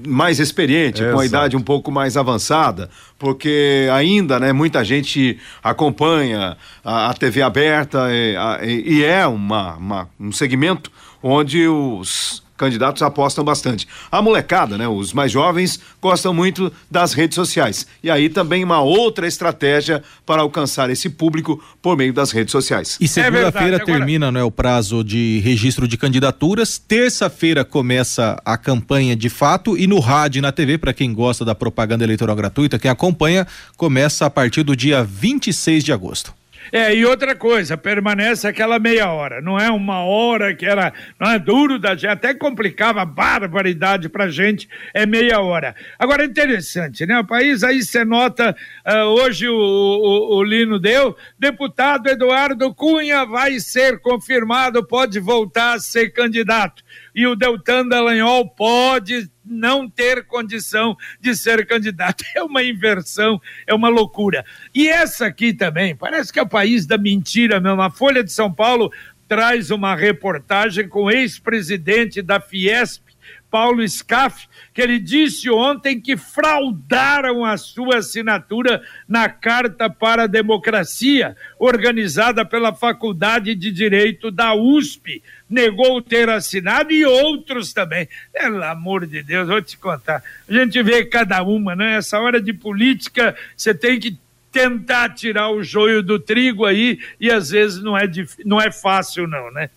mais 0.07 0.39
experiente, 0.39 1.03
com 1.11 1.19
a 1.19 1.25
idade 1.25 1.55
um 1.57 1.61
pouco 1.61 1.91
mais 1.91 2.15
avançada, 2.15 2.89
porque 3.17 3.87
ainda, 3.93 4.39
né, 4.39 4.53
muita 4.53 4.83
gente 4.83 5.37
acompanha 5.61 6.57
a, 6.83 7.09
a 7.09 7.13
TV 7.13 7.41
aberta 7.41 8.07
e, 8.09 8.35
a, 8.35 8.59
e 8.63 9.03
é 9.03 9.27
uma, 9.27 9.75
uma, 9.75 10.09
um 10.19 10.31
segmento 10.31 10.91
onde 11.21 11.67
os 11.67 12.41
candidatos 12.59 13.01
apostam 13.01 13.43
bastante. 13.43 13.87
A 14.11 14.21
molecada, 14.21 14.77
né, 14.77 14.87
os 14.87 15.13
mais 15.13 15.31
jovens, 15.31 15.79
gostam 16.01 16.33
muito 16.33 16.71
das 16.91 17.13
redes 17.13 17.35
sociais. 17.35 17.87
E 18.03 18.11
aí 18.11 18.27
também 18.29 18.63
uma 18.63 18.81
outra 18.81 19.25
estratégia 19.25 20.03
para 20.25 20.41
alcançar 20.41 20.89
esse 20.89 21.09
público 21.09 21.63
por 21.81 21.97
meio 21.97 22.13
das 22.13 22.31
redes 22.31 22.51
sociais. 22.51 22.97
E 22.99 23.07
segunda-feira 23.07 23.77
é 23.77 23.79
termina 23.79 24.31
né, 24.31 24.43
o 24.43 24.51
prazo 24.51 25.03
de 25.03 25.39
registro 25.39 25.87
de 25.87 25.97
candidaturas. 25.97 26.77
Terça-feira 26.77 27.63
começa 27.63 28.39
a 28.43 28.57
campanha 28.57 29.15
de 29.15 29.29
fato 29.29 29.77
e 29.77 29.87
no 29.87 29.99
rádio 29.99 30.39
e 30.39 30.41
na 30.41 30.51
TV, 30.51 30.77
para 30.77 30.93
quem 30.93 31.13
gosta 31.13 31.45
da 31.45 31.55
propaganda 31.55 32.03
eleitoral 32.03 32.35
gratuita, 32.35 32.77
quem 32.77 32.91
acompanha, 32.91 33.47
começa 33.77 34.25
a 34.25 34.29
partir 34.29 34.63
do 34.63 34.75
dia 34.75 35.03
26 35.03 35.83
de 35.83 35.93
agosto. 35.93 36.38
É, 36.71 36.93
e 36.93 37.05
outra 37.05 37.35
coisa, 37.35 37.77
permanece 37.77 38.47
aquela 38.47 38.79
meia 38.79 39.11
hora, 39.11 39.41
não 39.41 39.59
é 39.59 39.69
uma 39.69 40.03
hora 40.03 40.53
que 40.53 40.65
era, 40.65 40.93
não 41.19 41.31
é 41.31 41.39
duro 41.39 41.79
da 41.79 41.95
gente, 41.95 42.07
até 42.07 42.33
complicava 42.33 43.03
barbaridade 43.05 44.09
pra 44.09 44.29
gente, 44.29 44.69
é 44.93 45.05
meia 45.05 45.39
hora. 45.39 45.75
Agora, 45.97 46.25
interessante, 46.25 47.05
né? 47.05 47.19
O 47.19 47.25
país 47.25 47.63
aí 47.63 47.81
você 47.81 48.05
nota, 48.05 48.55
uh, 48.85 49.05
hoje 49.21 49.47
o, 49.47 49.55
o, 49.55 50.37
o 50.37 50.43
Lino 50.43 50.79
deu, 50.79 51.15
deputado 51.37 52.07
Eduardo 52.07 52.73
Cunha 52.73 53.25
vai 53.25 53.59
ser 53.59 53.99
confirmado, 53.99 54.85
pode 54.85 55.19
voltar 55.19 55.73
a 55.73 55.79
ser 55.79 56.09
candidato 56.11 56.83
e 57.13 57.27
o 57.27 57.35
Deltan 57.35 57.87
Dallagnol 57.87 58.49
pode 58.49 59.29
não 59.49 59.89
ter 59.89 60.25
condição 60.25 60.95
de 61.19 61.35
ser 61.35 61.65
candidato. 61.65 62.23
É 62.35 62.43
uma 62.43 62.63
inversão, 62.63 63.41
é 63.65 63.73
uma 63.73 63.89
loucura. 63.89 64.45
E 64.73 64.87
essa 64.87 65.25
aqui 65.25 65.51
também, 65.51 65.95
parece 65.95 66.31
que 66.31 66.39
é 66.39 66.41
o 66.41 66.47
país 66.47 66.85
da 66.85 66.97
mentira 66.97 67.59
mesmo. 67.59 67.81
A 67.81 67.89
Folha 67.89 68.23
de 68.23 68.31
São 68.31 68.53
Paulo 68.53 68.91
traz 69.27 69.71
uma 69.71 69.95
reportagem 69.95 70.87
com 70.87 71.03
o 71.03 71.11
ex-presidente 71.11 72.21
da 72.21 72.39
Fiesp, 72.39 73.08
Paulo 73.49 73.87
Scaff, 73.87 74.47
que 74.73 74.81
ele 74.81 74.99
disse 74.99 75.49
ontem 75.49 75.99
que 75.99 76.15
fraudaram 76.15 77.43
a 77.43 77.57
sua 77.57 77.97
assinatura 77.97 78.81
na 79.07 79.27
Carta 79.27 79.89
para 79.89 80.23
a 80.23 80.27
Democracia, 80.27 81.35
organizada 81.57 82.45
pela 82.45 82.73
Faculdade 82.73 83.55
de 83.55 83.71
Direito 83.71 84.29
da 84.29 84.53
USP. 84.53 85.23
Negou 85.49 86.01
ter 86.01 86.29
assinado 86.29 86.91
e 86.91 87.03
outros 87.05 87.73
também. 87.73 88.07
Pelo 88.31 88.63
amor 88.63 89.07
de 89.07 89.23
Deus, 89.23 89.47
vou 89.47 89.61
te 89.61 89.77
contar. 89.77 90.23
A 90.47 90.53
gente 90.53 90.81
vê 90.83 91.03
cada 91.05 91.41
uma, 91.41 91.75
né? 91.75 91.97
Essa 91.97 92.19
hora 92.19 92.39
de 92.39 92.53
política, 92.53 93.35
você 93.57 93.73
tem 93.73 93.99
que 93.99 94.17
tentar 94.51 95.09
tirar 95.09 95.49
o 95.49 95.63
joio 95.63 96.01
do 96.01 96.19
trigo 96.19 96.65
aí 96.65 96.99
e 97.19 97.31
às 97.31 97.49
vezes 97.49 97.81
não 97.81 97.97
é, 97.97 98.09
não 98.45 98.61
é 98.61 98.71
fácil 98.71 99.27
não, 99.27 99.51
né? 99.51 99.69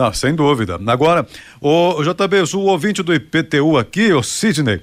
Não, 0.00 0.14
sem 0.14 0.34
dúvida. 0.34 0.80
Agora, 0.86 1.26
o, 1.60 2.02
JB, 2.02 2.56
o 2.56 2.60
ouvinte 2.60 3.02
do 3.02 3.12
IPTU 3.12 3.76
aqui, 3.76 4.10
o 4.14 4.22
Sidney, 4.22 4.80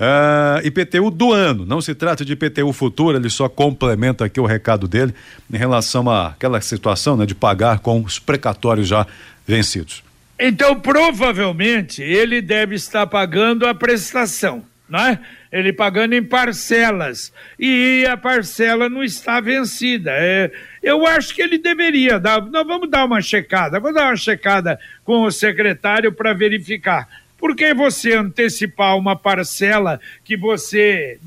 Uh, 0.00 0.64
IPTU 0.64 1.10
do 1.10 1.32
ano, 1.32 1.66
não 1.66 1.80
se 1.80 1.92
trata 1.92 2.24
de 2.24 2.32
IPTU 2.32 2.72
futuro, 2.72 3.18
ele 3.18 3.28
só 3.28 3.48
complementa 3.48 4.24
aqui 4.24 4.38
o 4.38 4.46
recado 4.46 4.86
dele 4.86 5.12
em 5.52 5.56
relação 5.56 6.08
àquela 6.08 6.60
situação 6.60 7.16
né, 7.16 7.26
de 7.26 7.34
pagar 7.34 7.80
com 7.80 8.00
os 8.00 8.16
precatórios 8.16 8.86
já 8.86 9.04
vencidos. 9.44 10.04
Então, 10.38 10.78
provavelmente, 10.78 12.00
ele 12.00 12.40
deve 12.40 12.76
estar 12.76 13.08
pagando 13.08 13.66
a 13.66 13.74
prestação, 13.74 14.62
não 14.88 15.00
é? 15.00 15.20
ele 15.50 15.72
pagando 15.72 16.14
em 16.14 16.22
parcelas 16.22 17.32
e 17.58 18.06
a 18.08 18.16
parcela 18.16 18.88
não 18.88 19.02
está 19.02 19.40
vencida. 19.40 20.10
É, 20.14 20.50
eu 20.82 21.06
acho 21.06 21.34
que 21.34 21.42
ele 21.42 21.58
deveria 21.58 22.18
dar. 22.18 22.40
Nós 22.42 22.66
vamos 22.66 22.90
dar 22.90 23.04
uma 23.04 23.20
checada, 23.20 23.80
vou 23.80 23.92
dar 23.92 24.08
uma 24.08 24.16
checada 24.16 24.78
com 25.04 25.22
o 25.22 25.30
secretário 25.30 26.12
para 26.12 26.32
verificar. 26.32 27.08
Por 27.38 27.54
que 27.54 27.72
você 27.72 28.14
antecipar 28.14 28.96
uma 28.98 29.14
parcela 29.14 30.00
que 30.24 30.36
você 30.36 31.18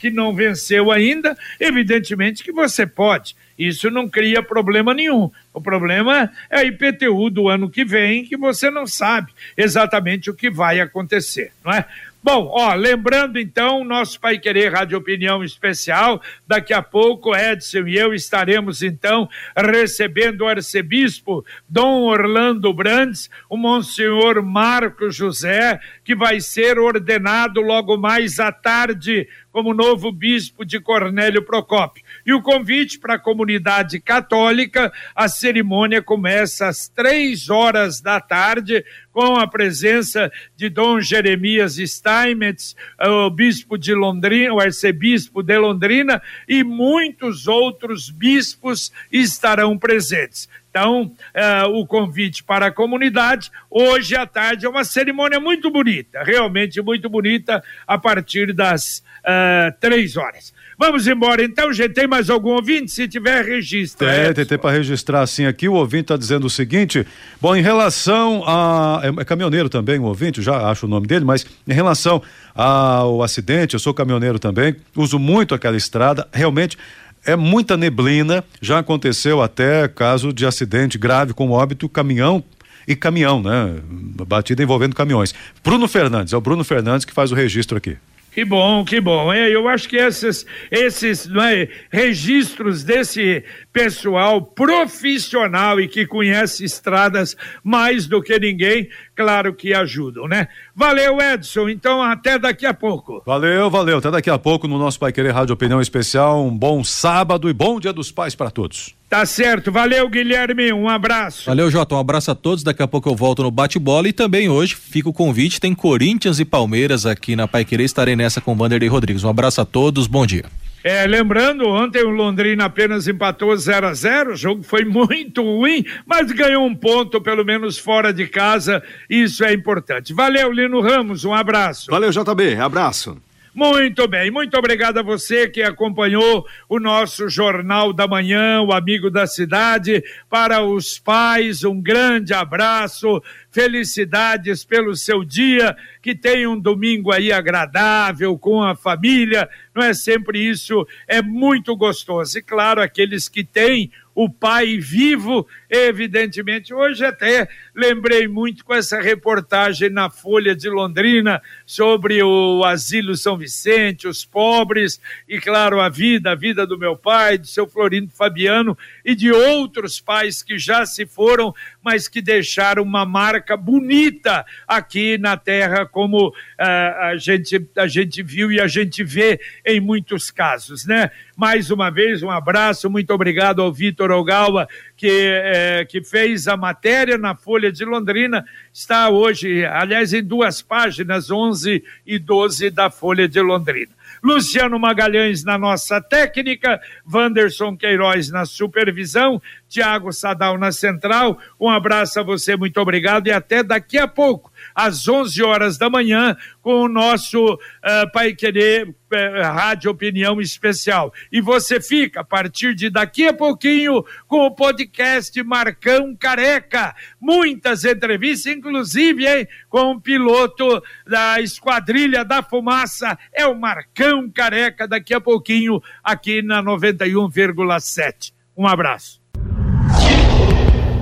que 0.00 0.10
não 0.10 0.34
venceu 0.34 0.90
ainda? 0.90 1.36
Evidentemente 1.60 2.42
que 2.42 2.52
você 2.52 2.84
pode. 2.84 3.36
Isso 3.56 3.88
não 3.88 4.08
cria 4.08 4.42
problema 4.42 4.92
nenhum. 4.92 5.30
O 5.54 5.60
problema 5.60 6.32
é 6.50 6.58
a 6.58 6.64
IPTU 6.64 7.30
do 7.30 7.48
ano 7.48 7.70
que 7.70 7.84
vem, 7.84 8.24
que 8.24 8.36
você 8.36 8.70
não 8.70 8.88
sabe 8.88 9.32
exatamente 9.56 10.28
o 10.30 10.34
que 10.34 10.50
vai 10.50 10.80
acontecer, 10.80 11.52
não 11.64 11.72
é? 11.72 11.84
Bom, 12.24 12.52
ó, 12.52 12.72
lembrando 12.74 13.36
então, 13.36 13.82
nosso 13.82 14.20
Pai 14.20 14.38
Querer 14.38 14.72
Rádio 14.72 14.96
Opinião 14.96 15.42
Especial, 15.42 16.22
daqui 16.46 16.72
a 16.72 16.80
pouco 16.80 17.34
Edson 17.34 17.88
e 17.88 17.98
eu 17.98 18.14
estaremos 18.14 18.80
então 18.80 19.28
recebendo 19.56 20.42
o 20.42 20.46
arcebispo 20.46 21.44
Dom 21.68 22.04
Orlando 22.04 22.72
Brandes, 22.72 23.28
o 23.50 23.56
Monsenhor 23.56 24.40
Marco 24.40 25.10
José, 25.10 25.80
que 26.04 26.14
vai 26.14 26.40
ser 26.40 26.78
ordenado 26.78 27.60
logo 27.60 27.96
mais 27.96 28.38
à 28.38 28.52
tarde 28.52 29.28
como 29.52 29.74
novo 29.74 30.10
bispo 30.10 30.64
de 30.64 30.80
Cornélio 30.80 31.44
Procópio. 31.44 32.02
E 32.24 32.32
o 32.32 32.40
convite 32.40 32.98
para 32.98 33.14
a 33.14 33.18
comunidade 33.18 34.00
católica, 34.00 34.90
a 35.14 35.28
cerimônia 35.28 36.02
começa 36.02 36.66
às 36.66 36.88
três 36.88 37.50
horas 37.50 38.00
da 38.00 38.18
tarde, 38.18 38.84
com 39.12 39.36
a 39.36 39.46
presença 39.46 40.32
de 40.56 40.70
Dom 40.70 40.98
Jeremias 40.98 41.76
Steinmetz, 41.76 42.74
o 42.98 43.28
bispo 43.28 43.76
de 43.76 43.94
Londrina, 43.94 44.54
o 44.54 44.60
arcebispo 44.60 45.42
de 45.42 45.58
Londrina, 45.58 46.22
e 46.48 46.64
muitos 46.64 47.46
outros 47.46 48.10
bispos 48.10 48.90
estarão 49.12 49.76
presentes. 49.76 50.48
Então, 50.72 51.02
uh, 51.02 51.68
o 51.68 51.86
convite 51.86 52.42
para 52.42 52.68
a 52.68 52.72
comunidade, 52.72 53.52
hoje 53.70 54.16
à 54.16 54.26
tarde, 54.26 54.64
é 54.64 54.68
uma 54.68 54.84
cerimônia 54.84 55.38
muito 55.38 55.70
bonita, 55.70 56.22
realmente 56.24 56.80
muito 56.80 57.10
bonita, 57.10 57.62
a 57.86 57.98
partir 57.98 58.54
das 58.54 59.04
uh, 59.18 59.70
três 59.78 60.16
horas. 60.16 60.54
Vamos 60.78 61.06
embora 61.06 61.44
então, 61.44 61.72
gente. 61.72 61.92
Tem 61.92 62.06
mais 62.06 62.30
algum 62.30 62.50
ouvinte? 62.50 62.90
Se 62.90 63.06
tiver, 63.06 63.44
registra. 63.44 64.10
É, 64.10 64.32
tentei 64.32 64.56
para 64.58 64.70
registrar 64.70 65.20
assim 65.20 65.44
aqui. 65.44 65.68
O 65.68 65.74
ouvinte 65.74 66.04
está 66.04 66.16
dizendo 66.16 66.46
o 66.46 66.50
seguinte: 66.50 67.06
bom, 67.40 67.54
em 67.54 67.62
relação 67.62 68.42
a. 68.46 69.00
É, 69.04 69.20
é, 69.20 69.24
caminhoneiro 69.24 69.68
também, 69.68 69.98
o 69.98 70.04
ouvinte, 70.04 70.40
já 70.42 70.70
acho 70.70 70.86
o 70.86 70.88
nome 70.88 71.06
dele, 71.06 71.24
mas 71.24 71.46
em 71.68 71.72
relação 71.72 72.22
ao 72.54 73.22
acidente, 73.22 73.74
eu 73.74 73.80
sou 73.80 73.94
caminhoneiro 73.94 74.38
também, 74.38 74.74
uso 74.96 75.18
muito 75.18 75.54
aquela 75.54 75.76
estrada, 75.76 76.26
realmente. 76.32 76.76
É 77.24 77.36
muita 77.36 77.76
neblina, 77.76 78.44
já 78.60 78.80
aconteceu 78.80 79.40
até 79.40 79.86
caso 79.86 80.32
de 80.32 80.44
acidente 80.44 80.98
grave 80.98 81.32
com 81.32 81.50
óbito, 81.50 81.88
caminhão 81.88 82.42
e 82.86 82.96
caminhão, 82.96 83.40
né? 83.40 83.80
Batida 84.26 84.62
envolvendo 84.62 84.96
caminhões. 84.96 85.34
Bruno 85.62 85.86
Fernandes, 85.86 86.32
é 86.32 86.36
o 86.36 86.40
Bruno 86.40 86.64
Fernandes 86.64 87.04
que 87.04 87.12
faz 87.12 87.30
o 87.30 87.34
registro 87.34 87.76
aqui. 87.76 87.96
Que 88.32 88.46
bom, 88.46 88.82
que 88.82 88.98
bom. 88.98 89.30
É, 89.30 89.50
eu 89.50 89.68
acho 89.68 89.86
que 89.86 89.96
esses, 89.96 90.46
esses 90.70 91.28
é, 91.30 91.68
registros 91.90 92.82
desse 92.82 93.44
pessoal 93.72 94.42
profissional 94.42 95.80
e 95.80 95.88
que 95.88 96.06
conhece 96.06 96.64
estradas 96.64 97.36
mais 97.64 98.06
do 98.06 98.22
que 98.22 98.38
ninguém, 98.38 98.88
claro 99.16 99.54
que 99.54 99.72
ajudam, 99.72 100.28
né? 100.28 100.48
Valeu, 100.74 101.20
Edson. 101.20 101.68
Então, 101.68 102.02
até 102.02 102.38
daqui 102.38 102.66
a 102.66 102.74
pouco. 102.74 103.22
Valeu, 103.24 103.70
valeu. 103.70 103.98
Até 103.98 104.10
daqui 104.10 104.30
a 104.30 104.38
pouco 104.38 104.68
no 104.68 104.78
nosso 104.78 104.98
Pai 104.98 105.12
Querer 105.12 105.32
Rádio 105.32 105.54
Opinião 105.54 105.80
Especial. 105.80 106.44
Um 106.44 106.56
bom 106.56 106.84
sábado 106.84 107.48
e 107.48 107.52
bom 107.52 107.80
Dia 107.80 107.92
dos 107.92 108.12
Pais 108.12 108.34
para 108.34 108.50
todos. 108.50 108.94
Tá 109.08 109.26
certo. 109.26 109.70
Valeu, 109.70 110.08
Guilherme. 110.08 110.72
Um 110.72 110.88
abraço. 110.88 111.44
Valeu, 111.46 111.70
Jota. 111.70 111.94
Um 111.94 111.98
abraço 111.98 112.30
a 112.30 112.34
todos. 112.34 112.64
Daqui 112.64 112.82
a 112.82 112.88
pouco 112.88 113.10
eu 113.10 113.14
volto 113.14 113.42
no 113.42 113.50
bate-bola 113.50 114.08
e 114.08 114.12
também 114.12 114.48
hoje 114.48 114.74
fica 114.74 115.08
o 115.08 115.12
convite. 115.12 115.60
Tem 115.60 115.74
Corinthians 115.74 116.40
e 116.40 116.44
Palmeiras 116.44 117.04
aqui 117.04 117.36
na 117.36 117.46
Pai 117.46 117.64
Querer. 117.64 117.84
Estarei 117.84 118.16
nessa 118.16 118.40
com 118.40 118.52
o 118.52 118.56
Vanderlei 118.56 118.88
Rodrigues. 118.88 119.22
Um 119.22 119.28
abraço 119.28 119.60
a 119.60 119.66
todos. 119.66 120.06
Bom 120.06 120.24
dia. 120.24 120.44
É, 120.84 121.06
lembrando, 121.06 121.68
ontem 121.68 122.02
o 122.02 122.10
Londrina 122.10 122.64
apenas 122.64 123.06
empatou 123.06 123.56
0 123.56 123.86
a 123.86 123.94
0 123.94 124.32
o 124.32 124.36
jogo 124.36 124.62
foi 124.62 124.84
muito 124.84 125.42
ruim, 125.42 125.84
mas 126.04 126.32
ganhou 126.32 126.66
um 126.66 126.74
ponto, 126.74 127.20
pelo 127.20 127.44
menos 127.44 127.78
fora 127.78 128.12
de 128.12 128.26
casa, 128.26 128.82
isso 129.08 129.44
é 129.44 129.52
importante. 129.52 130.12
Valeu, 130.12 130.50
Lino 130.50 130.80
Ramos, 130.80 131.24
um 131.24 131.32
abraço. 131.32 131.90
Valeu, 131.90 132.10
JB, 132.10 132.56
abraço. 132.56 133.16
Muito 133.54 134.08
bem, 134.08 134.30
muito 134.30 134.56
obrigado 134.56 134.96
a 134.96 135.02
você 135.02 135.46
que 135.46 135.62
acompanhou 135.62 136.46
o 136.66 136.80
nosso 136.80 137.28
Jornal 137.28 137.92
da 137.92 138.08
Manhã, 138.08 138.62
o 138.62 138.72
Amigo 138.72 139.10
da 139.10 139.26
Cidade. 139.26 140.02
Para 140.30 140.64
os 140.64 140.98
pais, 140.98 141.62
um 141.62 141.78
grande 141.78 142.32
abraço, 142.32 143.22
felicidades 143.52 144.64
pelo 144.64 144.96
seu 144.96 145.22
dia, 145.22 145.76
que 146.00 146.14
tenha 146.14 146.50
um 146.50 146.58
domingo 146.58 147.12
aí 147.12 147.30
agradável 147.30 148.36
com 148.38 148.62
a 148.62 148.74
família, 148.74 149.48
não 149.74 149.82
é 149.82 149.92
sempre 149.94 150.38
isso, 150.40 150.86
é 151.06 151.20
muito 151.22 151.76
gostoso. 151.76 152.38
E 152.38 152.42
claro, 152.42 152.80
aqueles 152.80 153.28
que 153.28 153.44
têm 153.44 153.92
o 154.14 154.28
pai 154.28 154.78
vivo, 154.78 155.46
evidentemente. 155.70 156.74
Hoje 156.74 157.04
até 157.04 157.48
lembrei 157.74 158.28
muito 158.28 158.64
com 158.64 158.74
essa 158.74 159.00
reportagem 159.00 159.88
na 159.88 160.10
Folha 160.10 160.54
de 160.54 160.68
Londrina 160.68 161.40
sobre 161.64 162.22
o 162.22 162.62
Asilo 162.64 163.16
São 163.16 163.38
Vicente, 163.38 164.06
os 164.06 164.24
pobres 164.24 165.00
e, 165.26 165.38
claro, 165.40 165.80
a 165.80 165.88
vida, 165.88 166.32
a 166.32 166.34
vida 166.34 166.66
do 166.66 166.78
meu 166.78 166.96
pai, 166.96 167.38
do 167.38 167.46
seu 167.46 167.66
Florindo 167.66 168.10
Fabiano 168.10 168.76
e 169.04 169.14
de 169.14 169.32
outros 169.32 170.00
pais 170.00 170.42
que 170.42 170.58
já 170.58 170.84
se 170.84 171.06
foram, 171.06 171.54
mas 171.82 172.06
que 172.06 172.20
deixaram 172.20 172.82
uma 172.82 173.06
marca 173.06 173.41
bonita 173.56 174.44
aqui 174.66 175.18
na 175.18 175.36
terra, 175.36 175.86
como 175.86 176.28
uh, 176.28 176.32
a, 176.58 177.16
gente, 177.16 177.68
a 177.76 177.86
gente 177.86 178.22
viu 178.22 178.50
e 178.50 178.60
a 178.60 178.66
gente 178.66 179.02
vê 179.04 179.40
em 179.64 179.80
muitos 179.80 180.30
casos, 180.30 180.86
né? 180.86 181.10
Mais 181.36 181.70
uma 181.70 181.90
vez, 181.90 182.22
um 182.22 182.30
abraço, 182.30 182.90
muito 182.90 183.12
obrigado 183.12 183.62
ao 183.62 183.72
Vitor 183.72 184.10
Ogawa, 184.10 184.68
que, 184.96 185.08
é, 185.08 185.84
que 185.84 186.02
fez 186.02 186.46
a 186.46 186.56
matéria 186.56 187.18
na 187.18 187.34
Folha 187.34 187.72
de 187.72 187.84
Londrina, 187.84 188.44
está 188.72 189.10
hoje, 189.10 189.64
aliás, 189.64 190.12
em 190.12 190.22
duas 190.22 190.62
páginas, 190.62 191.30
11 191.30 191.84
e 192.06 192.18
12 192.18 192.70
da 192.70 192.90
Folha 192.90 193.28
de 193.28 193.40
Londrina. 193.40 193.92
Luciano 194.22 194.78
Magalhães 194.78 195.42
na 195.42 195.58
nossa 195.58 196.00
técnica, 196.00 196.80
Wanderson 197.12 197.76
Queiroz 197.76 198.30
na 198.30 198.46
supervisão, 198.46 199.42
Tiago 199.68 200.12
Sadal 200.12 200.56
na 200.56 200.70
central. 200.70 201.38
Um 201.60 201.68
abraço 201.68 202.20
a 202.20 202.22
você, 202.22 202.56
muito 202.56 202.80
obrigado 202.80 203.26
e 203.26 203.32
até 203.32 203.64
daqui 203.64 203.98
a 203.98 204.06
pouco 204.06 204.51
às 204.74 205.08
11 205.08 205.42
horas 205.42 205.78
da 205.78 205.90
manhã, 205.90 206.36
com 206.60 206.82
o 206.82 206.88
nosso 206.88 207.54
uh, 207.54 208.12
Pai 208.12 208.34
Querer 208.34 208.88
uh, 208.88 209.42
Rádio 209.42 209.90
Opinião 209.90 210.40
Especial. 210.40 211.12
E 211.30 211.40
você 211.40 211.80
fica, 211.80 212.20
a 212.20 212.24
partir 212.24 212.74
de 212.74 212.90
daqui 212.90 213.26
a 213.26 213.32
pouquinho, 213.32 214.04
com 214.26 214.46
o 214.46 214.50
podcast 214.50 215.42
Marcão 215.42 216.14
Careca. 216.16 216.94
Muitas 217.20 217.84
entrevistas, 217.84 218.52
inclusive, 218.52 219.26
hein, 219.26 219.48
com 219.68 219.92
o 219.92 220.00
piloto 220.00 220.82
da 221.06 221.40
Esquadrilha 221.40 222.24
da 222.24 222.42
Fumaça, 222.42 223.18
é 223.32 223.46
o 223.46 223.58
Marcão 223.58 224.30
Careca, 224.30 224.86
daqui 224.86 225.14
a 225.14 225.20
pouquinho, 225.20 225.80
aqui 226.02 226.42
na 226.42 226.62
91,7. 226.62 228.32
Um 228.56 228.66
abraço. 228.66 229.20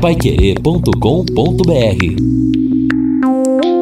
Paiquerê.com.br 0.00 2.69
Thank 3.58 3.64
you. 3.64 3.79